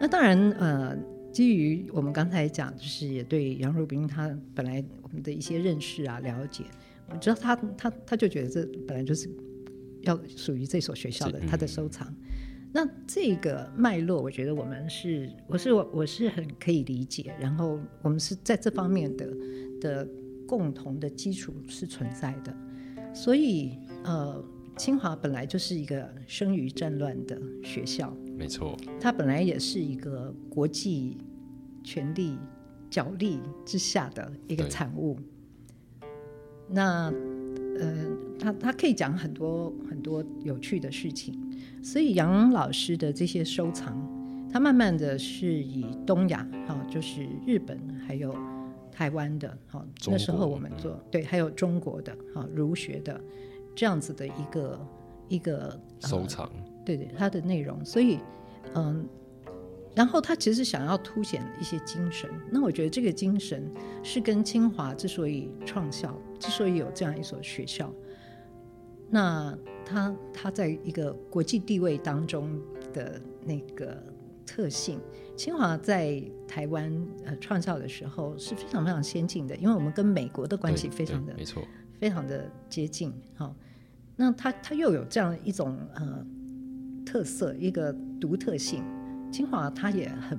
[0.00, 0.96] 那当然，呃，
[1.34, 6.62] 基于我们刚才讲，就是也对杨汝斌他本来我们的一些认识啊、了解，
[7.10, 9.28] 我知道他他他就觉得这本来就是
[10.02, 12.14] 要属于这所学校的他的收藏。
[12.72, 19.28] 那这个脉络，我觉得我们是，我是我我是很可以理解，然后我们是在这方面的
[19.80, 20.08] 的
[20.46, 22.56] 共同的基础是存在的，
[23.12, 24.44] 所以呃，
[24.76, 31.16] 清华本来就是一个生于战乱的学校，没错，它本来也是一个国际
[31.82, 32.38] 权力
[32.90, 35.18] 角力之下的一个产物，
[36.68, 37.12] 那
[37.78, 38.06] 呃，
[38.38, 41.40] 他他可以讲很多很多有趣的事情。
[41.82, 43.96] 所以杨老师的这些收藏，
[44.50, 48.34] 他慢慢的是以东亚，哈，就是日本还有
[48.90, 53.20] 台湾的，哈，那时候我们做对，还有中国的，哈，儒学的
[53.74, 54.86] 这样子的一个
[55.28, 56.50] 一个收藏，
[56.84, 57.84] 对对，它的内容。
[57.84, 58.18] 所以，
[58.74, 59.08] 嗯，
[59.94, 62.30] 然后他其实想要凸显一些精神。
[62.50, 63.70] 那我觉得这个精神
[64.02, 67.92] 是跟清华之所以创校，之所以有这样一所学校，
[69.10, 69.56] 那。
[69.86, 72.58] 他他在一个国际地位当中
[72.94, 74.02] 的那个
[74.46, 74.98] 特性，
[75.36, 76.90] 清华在台湾
[77.26, 81.62] 呃创校的时候是非常非常先进的，因为我们跟美国的关系非常的没错，
[82.00, 83.12] 非常的接近。
[83.36, 83.54] 哈，
[84.16, 86.26] 那他他又有这样一种呃
[87.04, 88.82] 特色，一个独特性。
[89.30, 90.38] 清华他也很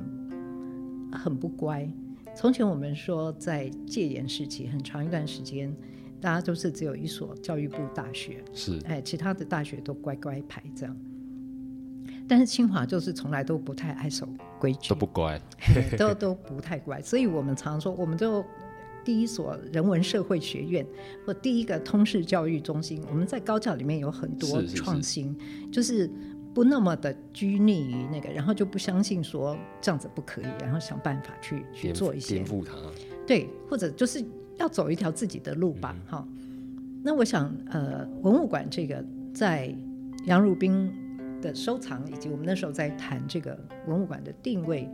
[1.11, 1.89] 很不乖。
[2.35, 5.75] 从前我们说在戒严时期，很长一段时间。
[6.21, 10.97] 大家都是只有一所教育部大学，是哎，其他的大学都乖乖牌这样。
[12.27, 14.27] 但是清华就是从来都不太爱守
[14.59, 15.39] 规矩，都不乖，
[15.99, 16.99] 都都不太乖。
[16.99, 18.43] 所以我们常说，我们就
[19.03, 20.83] 第一所人文社会学院
[21.27, 25.37] 或第一个通识教育中心，我们在高教里面有很多创新，
[25.71, 26.09] 就是
[26.55, 32.73] 不那么的拘泥于那个，然后就不相信说这样子不可以，然后想办法去去做一些颠覆它，
[33.27, 34.25] 对，或者就是。
[34.57, 36.25] 要走一条自己的路吧，哈。
[37.03, 39.75] 那我想，呃，文物馆这个在
[40.27, 40.89] 杨汝斌
[41.41, 44.89] 的收藏，以及我们那时候在谈这个文物馆的定位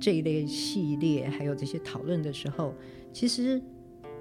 [0.00, 2.74] 这一类系列，还有这些讨论的时候，
[3.12, 3.62] 其实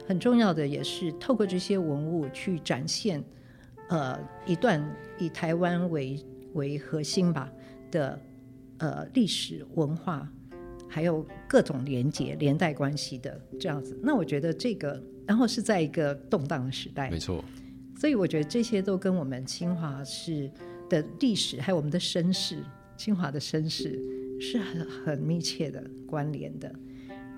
[0.08, 3.24] 很重要的也是透过这些文物去展现，
[3.90, 6.24] 呃，一段以台湾为
[6.56, 7.50] 为核心吧
[7.92, 8.20] 的
[8.80, 10.30] 呃历史文化。
[10.88, 17.44] 还有各种连结、连带关系的这样子，那我觉得这个，然后是在一个动荡的时代，没错。
[17.98, 20.50] 所以我觉得这些都跟我们清华是
[20.88, 22.64] 的历史，还有我们的身世，
[22.96, 24.00] 清华的身世
[24.40, 26.74] 是很很密切的关联的。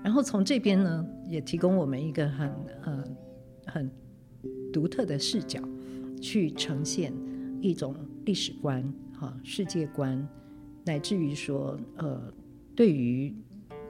[0.04, 2.48] 然后从这边呢，也提供我们一个很
[2.84, 3.04] 呃
[3.66, 3.90] 很
[4.72, 5.60] 独特的视角，
[6.20, 7.12] 去呈现
[7.60, 8.84] 一种历史观、
[9.18, 10.26] 哈世界观，
[10.84, 12.32] 乃至于说呃
[12.74, 13.34] 对于。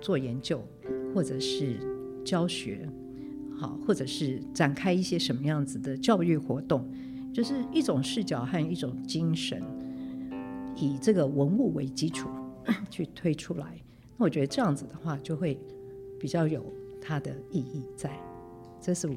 [0.01, 0.63] 做研究，
[1.13, 1.77] 或者是
[2.25, 2.89] 教学，
[3.59, 6.89] 好，或者是展开一些什么样子的教育活动，
[7.35, 9.61] 就是一种视角和一种精神，
[10.77, 12.29] 以这个文物为基础
[12.89, 13.77] 去推出来。
[14.17, 15.59] 那我觉得这样子的话，就会
[16.21, 16.65] 比较有
[17.03, 18.17] 它的意义在。
[18.81, 19.17] 这是我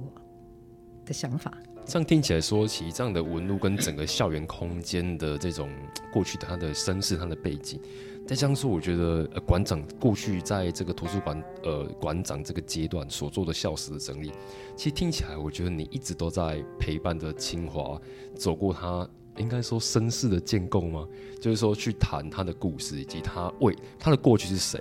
[1.06, 1.56] 的想法。
[1.86, 5.70] 这样听起来说，其实这样的纹路跟整个校园空间的这种
[6.13, 7.80] 过去的他的身世、他的背景。
[8.26, 14.32] 再这样说，我觉得呃，馆长过去在这个图书馆呃馆长这个阶段所做的校史的整理，
[14.76, 18.00] 其实听起来，我觉得你一直都在陪伴着清华
[18.36, 21.06] 走过他应该说身世的建构吗？
[21.41, 24.80] 就是说去谈他的故事，以及他为他的过去是谁，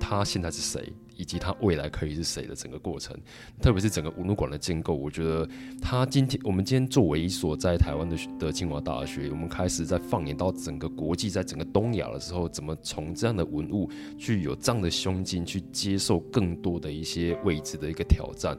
[0.00, 0.90] 他现在是谁。
[1.18, 3.14] 以及它未来可以是谁的整个过程，
[3.60, 5.46] 特别是整个文物馆的建构，我觉得
[5.82, 18.56] 它今天我们今天作为一所在台湾的的清华大学，我们开始在放眼到整个国际，在整个东亚的时候，怎么从这样的文物去有这样的胸襟去接受更多的一些位置的一个挑战，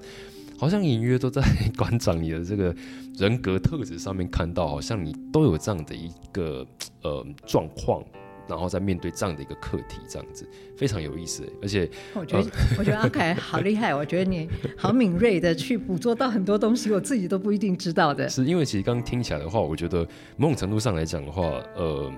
[0.58, 1.42] 好像隐约都在
[1.78, 2.76] 馆长你的这个
[3.18, 6.68] 人格特质上面看到，好像你都有这样的一个
[7.04, 8.04] 呃状况。
[8.50, 10.46] 然后再面对这样的一个课题，这样子
[10.76, 11.48] 非常有意思。
[11.62, 18.28] 而且我觉得， 我觉得阿凯好厉害，我觉得你好敏锐的去捕捉到很多东西，我自己都不一定知道的。
[18.28, 21.44] 是因为其实刚刚听起来的话，我觉得某种程度上来讲的话，
[21.76, 22.12] 呃，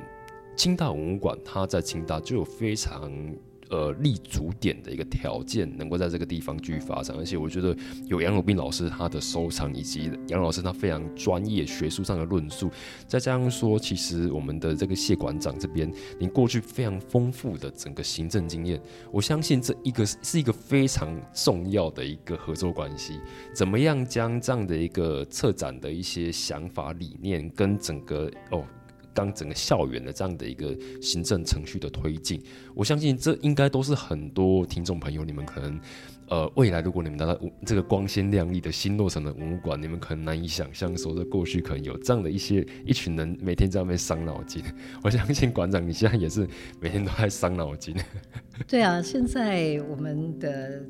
[0.56, 3.12] 清大文物馆它在清大就有非常。
[3.72, 7.74] 呃，立足点的一个条件，能够在这个地方继续发展，而且我觉得
[8.06, 12.70] 有杨永斌老师他的收藏，以及杨老师他非常专业学术上的论述，
[13.08, 18.78] 再加上说，其实我们的这个谢馆长这边，您过去非常丰富的整个行政经验，
[19.10, 23.22] 我相信这一个是一个非常重要的一个合作关系。
[23.54, 28.66] 怎么样将这样的一个策展的一些想法理念，跟整个哦。
[29.14, 32.42] 当整个校园的这样的一个行政程序的推进，
[32.74, 35.80] 我相信这应该都是很多听众朋友，你们可能
[36.30, 44.64] 呃未来如果你们拿到这个光鲜亮丽的新落成的文物馆，你们可能难以想象，说在过去可能有这样的一些一群人每天在那边伤脑筋。
[45.04, 46.48] 我相信馆长你现在也是
[46.80, 47.96] 每天都在伤脑筋。
[48.68, 50.82] 对啊，现在我们的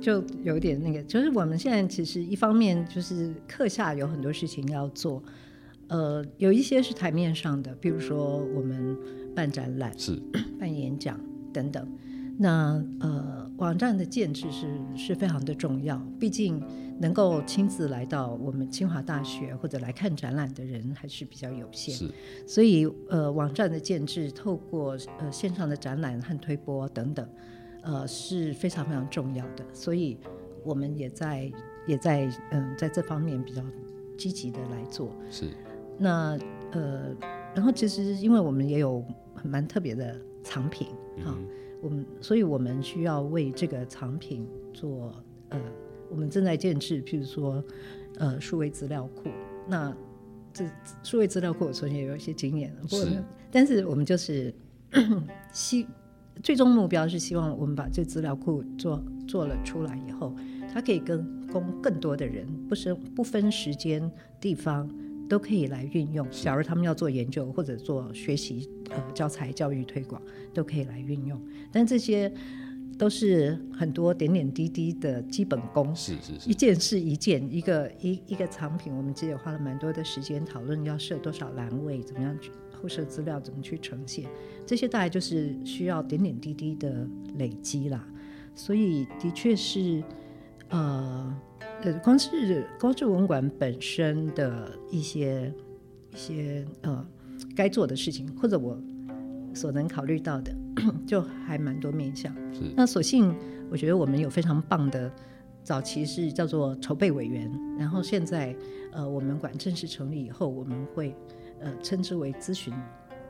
[0.00, 5.22] 就有点那个，就是我们现在其实一方面就是课下有很多事情要做。
[5.88, 8.96] 呃，有一些是台面上的，比如说我们
[9.34, 10.20] 办展览、是
[10.58, 11.18] 办演讲
[11.52, 11.86] 等等。
[12.40, 16.62] 那呃，网站的建制是是非常的重要，毕竟
[17.00, 21.92] 能够亲自来到我们清华大学或者来看展览的人还是比较有限。
[21.92, 22.08] 是，
[22.46, 27.28] 所以呃，网站的建制透过呃线上的展览和推播等等，
[27.82, 29.64] 呃是非常非常重要的。
[29.72, 30.16] 所以
[30.62, 31.50] 我们也在
[31.88, 33.60] 也在嗯在这方面比较
[34.16, 35.12] 积极的来做。
[35.28, 35.46] 是。
[35.98, 36.38] 那
[36.70, 37.14] 呃，
[37.54, 39.04] 然后其实因为我们也有
[39.42, 40.86] 蛮特别的藏品
[41.24, 41.36] 啊，
[41.82, 45.12] 我们所以我们需要为这个藏品做
[45.48, 45.60] 呃，
[46.08, 47.62] 我们正在建制，譬如说
[48.18, 49.28] 呃数位资料库。
[49.66, 49.94] 那
[50.52, 50.64] 这
[51.02, 53.06] 数位资料库我从前也有一些经验，不过
[53.50, 54.54] 但是我们就是
[55.52, 55.86] 希
[56.42, 60.34] 最终目标是希望我们把这资料库做做了出来以后，
[60.72, 64.88] 它可以跟供更多的人，不是不分时间地方。
[65.28, 66.26] 都可以来运用。
[66.30, 70.20] 假如他们要做研究或者做学习，呃，教材教育推广
[70.54, 71.40] 都可以来运用。
[71.70, 72.32] 但这些
[72.96, 84.24] 都是很多点点滴滴的基本功，是是是，一件事一件，一个一一个藏品，我们其实也花了蛮多的时间讨论要设多少栏位，怎么样去后设资料，怎么去呈现，
[84.66, 87.06] 这些大概就是需要点点滴滴的
[87.36, 88.04] 累积啦。
[88.54, 90.02] 所以的确是，
[90.70, 91.40] 呃。
[91.82, 95.52] 呃，光是光是文馆本身的一些
[96.12, 97.06] 一些呃
[97.54, 98.76] 该做的事情，或者我
[99.54, 100.52] 所能考虑到的，
[101.06, 102.34] 就还蛮多面向。
[102.52, 102.62] 是。
[102.76, 103.32] 那所幸，
[103.70, 105.10] 我觉得我们有非常棒的
[105.62, 107.48] 早期是叫做筹备委员，
[107.78, 108.56] 然后现在
[108.92, 111.14] 呃我们馆正式成立以后，我们会
[111.60, 112.74] 呃称之为咨询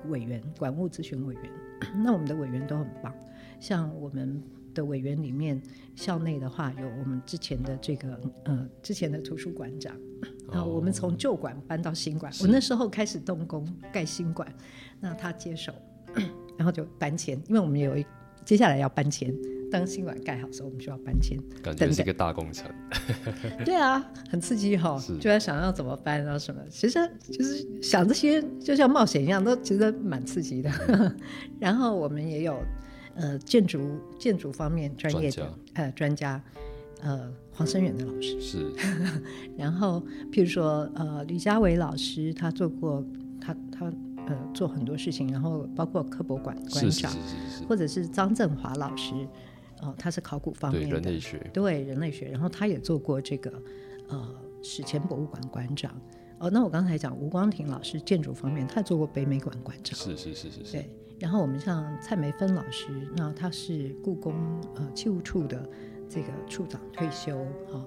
[0.08, 1.42] 委员、管务咨询委员。
[2.02, 3.14] 那我们的委员都很棒，
[3.60, 4.42] 像我们。
[4.78, 5.60] 的委员里面，
[5.96, 9.92] 校内的话有我们之前的这个呃之前的图书馆长，
[10.52, 14.46] 然后我们从旧馆搬到新馆，我那时候开始动工盖新馆，
[15.00, 15.72] 那他接手，
[16.56, 18.06] 然后就搬迁，因为我们有一
[18.44, 19.34] 接下来要搬迁，
[19.68, 22.70] 当新馆盖好的时候，我们就要搬迁，感觉是一个大工程。
[23.64, 23.98] 对啊，
[24.30, 26.98] 很刺激哈， 就在想要怎么搬啊什么，其实
[27.32, 30.70] 就是想这些就像冒险一样，都觉得蛮刺激的。
[31.58, 32.56] 然后我们也有。
[33.18, 36.40] 呃，建筑建筑方面专业的呃专家，
[37.02, 38.72] 呃黄生远的老师是，
[39.58, 40.00] 然后
[40.30, 43.04] 譬如说呃李家伟老师，他做过
[43.40, 43.92] 他他
[44.28, 47.12] 呃做很多事情，然后包括科博馆馆长，
[47.68, 49.12] 或者是张振华老师，
[49.82, 53.52] 哦他是考古方面的人类学，对人类学，然后他也做过这个
[54.08, 55.92] 呃史前博物馆馆长。
[56.38, 60.88] 哦，那我刚才讲吴光庭老师建筑方面，他做过北美馆馆长，是是是是是，对。
[61.20, 64.34] 然后我们像蔡梅芬老师，那他是故宫
[64.76, 65.68] 呃器物处的
[66.08, 67.84] 这个处长退休哈。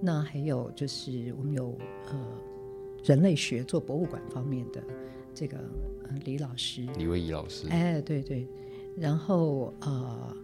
[0.00, 1.76] 那还有就是我们有
[2.06, 2.14] 呃
[3.02, 4.80] 人类学做博物馆方面的
[5.34, 5.58] 这个
[6.04, 8.48] 呃李老师，李威仪老师，哎对对。
[8.96, 10.36] 然后呃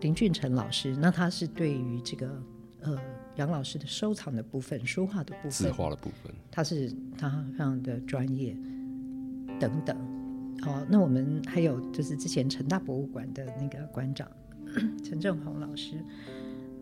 [0.00, 2.42] 林俊成老师，那他是对于这个
[2.80, 2.98] 呃
[3.36, 8.56] 杨老师的收藏的部分、书画的部分、字画的部分，他是他非常的专业
[9.60, 10.15] 等等。
[10.62, 14.28] 好，那我们还有就是之前成大博物馆的那个馆长
[15.04, 16.02] 陈正宏老师，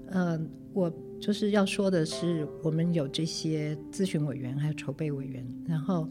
[0.07, 0.41] 呃，
[0.73, 6.09] 我就是要说的是，我们有这些咨询委员还有筹备委员，然后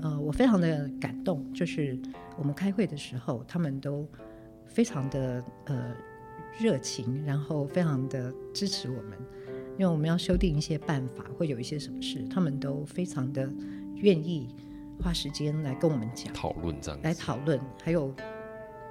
[0.00, 1.98] 呃，我非常的感动，就是
[2.38, 4.08] 我们开会的时候，他们都
[4.66, 5.94] 非常的呃
[6.58, 9.18] 热情，然后非常的支持我们，
[9.78, 13.52] 因为我们要修订一些办法，会有一些什么事，他们都非常的
[13.96, 14.48] 愿意。
[15.02, 18.14] 花时间来跟我们讲讨论这样，来讨论，还有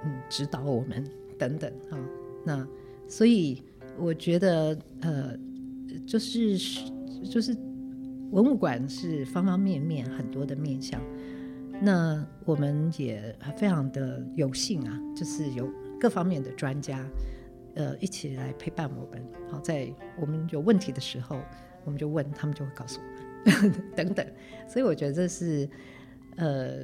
[0.04, 1.04] 嗯指导我们
[1.38, 1.98] 等等啊。
[2.44, 2.66] 那
[3.08, 3.62] 所以
[3.98, 5.36] 我觉得呃，
[6.06, 6.58] 就是
[7.24, 7.56] 就是
[8.30, 11.00] 文物馆是方方面面很多的面向。
[11.82, 15.66] 那我们也非常的有幸啊，就是有
[15.98, 17.02] 各方面的专家，
[17.74, 19.26] 呃，一起来陪伴我们。
[19.50, 19.90] 好，在
[20.20, 21.40] 我们有问题的时候，
[21.84, 24.26] 我们就问他们，就会告诉我们 等等。
[24.68, 25.66] 所以我觉得这是
[26.36, 26.78] 呃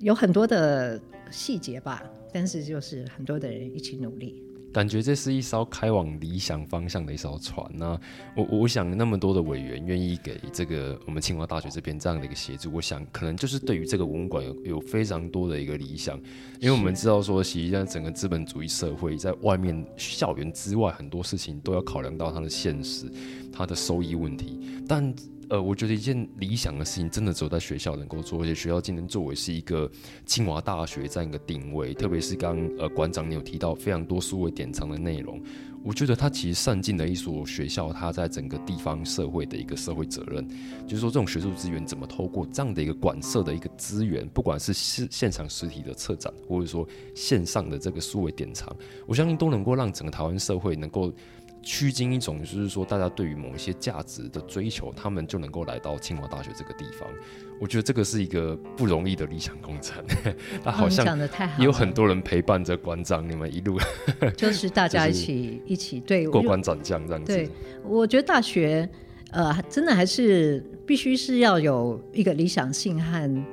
[0.00, 1.00] 有很多的
[1.30, 2.02] 细节吧，
[2.32, 4.40] 但是就是很多的人一起努力。
[4.72, 7.64] 感觉这是一艘开往理想方向的一艘船。
[7.74, 7.96] 那
[8.34, 16.20] 我我想那么多的委员愿意给这个我们清华大学这边这样的一个协助，我想可能就是对于这个文物馆有有非常多的一个理想。
[16.58, 23.06] 因为我们知道说，实际上整个资本主义社会在外面校园之外很多事情都要考量到它的现实、
[23.52, 24.58] 它的收益问题，
[24.88, 25.14] 但。
[25.48, 29.90] 呃，我觉得一件理想的事情，真的只有在学校能够做，而且学校今天作为是一个
[30.26, 35.40] 清华大学这样一个定位，特别是刚呃馆长你有提到非常多数位典藏的内容，
[35.84, 40.46] 我觉得它其实善尽了一所学校它在整个地方社会的一个社会责任，
[40.86, 48.74] 就是说这种学术资源怎么透过这样的一个馆舍的一个资源，不管是现现场实体的策展，或者说线上的这个数位典藏，
[49.06, 51.12] 我相信都能够让整个台湾社会能够。
[51.64, 57.08] 趋近一种，就是说，大家对于某一些价值的追求，他们就能够来到清华大学这个地方。
[57.60, 60.04] 我觉得这个是一个不容易的理想工程。
[60.62, 61.18] 那好像
[61.58, 63.78] 也有很多人陪伴着馆长，你们一路
[64.36, 67.32] 就是大家一起一起对过关斩将这样子。
[67.32, 67.48] 对，
[67.82, 68.88] 我觉得大学
[69.30, 73.44] 呃，真的还是必须是要有一个理想性和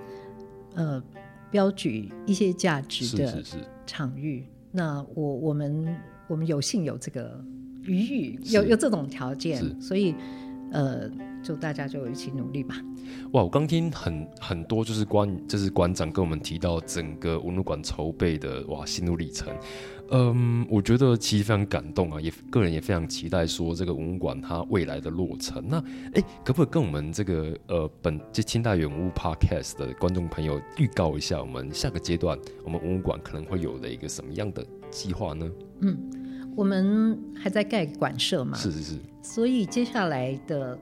[0.76, 1.02] 呃
[1.50, 3.42] 标举一些价值的
[3.86, 4.46] 场域。
[4.72, 5.96] 那我我们
[6.28, 7.42] 我们有幸有这个。
[7.84, 10.16] 余裕有有这种条件，所以
[10.72, 11.10] 呃，
[11.44, 12.76] 就大家就一起努力吧。
[13.34, 19.54] 哇，我刚听很很多，就是关就是馆长跟我们提到整个文物馆筹备的哇心路历程。
[20.14, 25.64] 嗯，我觉得其实非常感动啊，也个人也非常期待说这个文物馆它未来的落成。
[25.66, 25.78] 那
[26.14, 35.50] 哎，可不可以跟我们这个呃本这清代文物 Podcast 的观众朋友预告一下，我们下个阶段我们文物馆可能会有的一个什么样的计划呢？
[35.80, 35.98] 嗯。
[36.56, 38.58] 我们还在盖馆舍嘛？
[38.58, 38.96] 是是是。
[39.22, 40.78] 所以接下来的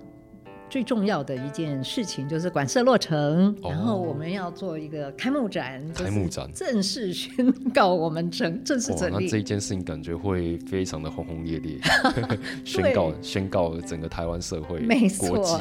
[0.69, 5.83] 最重要的一件事情就是馆舍落成，然后我们要做一个开幕展。
[5.93, 9.25] 开幕展正式宣告我们成正式成立。
[9.25, 11.79] 那这一件事情感觉会非常的轰轰烈烈，
[12.63, 14.79] 宣告宣告整个台湾社会
[15.17, 15.53] 国际。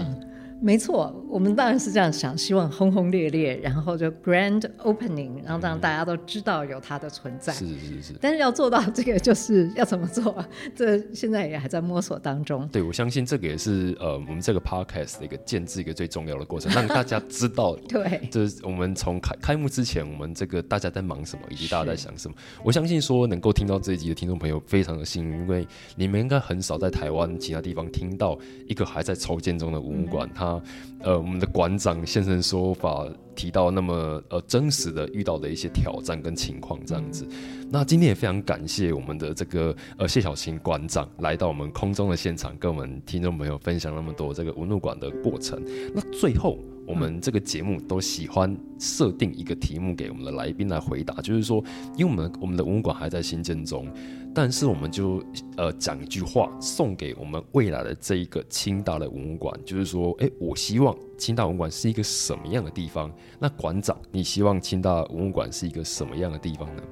[0.61, 7.52] 没错，我们当然是这样想，希望轰轰烈烈，然后就 grand opening，然后让大家都知道有它的存在。
[7.52, 8.14] 是是是。
[8.20, 10.44] 但是要做到这个，就是要怎么做？
[10.74, 12.66] 这现在也还在摸索当中。
[12.68, 17.76] 对，我相信这个也是呃，我们这个 podcast 的一个建制一个最重要的过程，让大家知道。
[17.88, 18.28] 对。
[18.28, 22.34] 就是我们从开开幕之前，我们这个大家在忙什么，以及大家在想什么。
[22.64, 28.36] 我相信说能够听到这一集的听众朋友非常的幸运，因为你们应该很少在台湾其他地方听到
[28.66, 30.47] 一个还在筹建中的文物馆，它。
[30.49, 30.62] 啊
[31.01, 37.26] 呃，我们的馆长先生说法提到那么呃真实的遇到的一些挑战跟情况这样子。
[37.70, 45.62] 那今天也非常感谢我们的这个呃谢小琴馆长来到我们空中的现场，跟我们听众朋友分享那么多这个文物馆的过程。
[45.94, 46.59] 那最后。
[46.89, 51.62] 我们这个节目都喜欢设定一个题目给我们的来宾来回答，就是说，
[51.99, 53.86] 因为我们我们的文物馆还在新建中，
[54.34, 55.22] 但是我们就
[55.59, 63.12] 呃讲一句话送给我们未来的这一个清大的文物馆，就是说，哎，我希望清大文物馆是一个什么样的地方？
[63.39, 66.82] 那馆长，你希望清大文物馆是一个什么样的地方呢？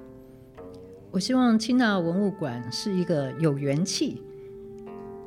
[1.10, 4.20] 我希望清大文物馆是一个有元气、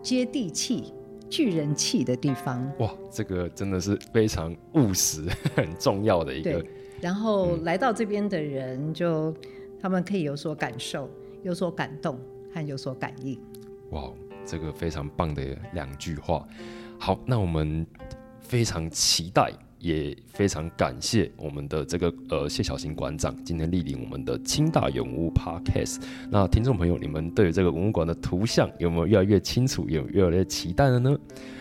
[0.04, 0.94] 接地气。
[1.30, 5.26] 聚人气的地方哇，这个真的是非常务实、
[5.56, 6.66] 很重要的一个。
[7.00, 9.34] 然后来到这边的人，就
[9.80, 11.10] 他们可以有所感受、
[11.44, 12.20] 有所感动
[12.54, 13.40] 和有所感应。
[13.92, 14.12] 哇，
[14.46, 16.46] 这个非常棒的两句话。
[16.98, 17.86] 好，那我们
[18.42, 19.54] 非常期待。
[19.80, 26.02] 也非常感谢我们的这个呃谢小新馆长今天莅临我们的清大永物 Podcast。
[26.30, 31.18] 那听众朋友，你们对这个文物馆的图像有没有越来越清楚，有越来越期待了呢？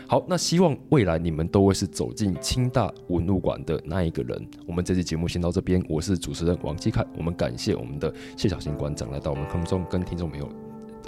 [0.07, 4.49] 好，那希望未来你们都会是走进清大文物馆的那一个人。
[4.66, 7.05] 我们这期节目先到这边，我是主持人王继凯。
[7.16, 10.49] 我们感谢我们的谢小新馆长来到我们空中，跟听众朋友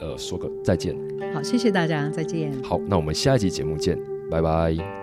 [0.00, 0.94] 呃说个再见。
[1.32, 2.52] 好，谢谢大家，再见。
[2.62, 3.98] 好，那我们下一集节目见，
[4.30, 4.99] 拜拜。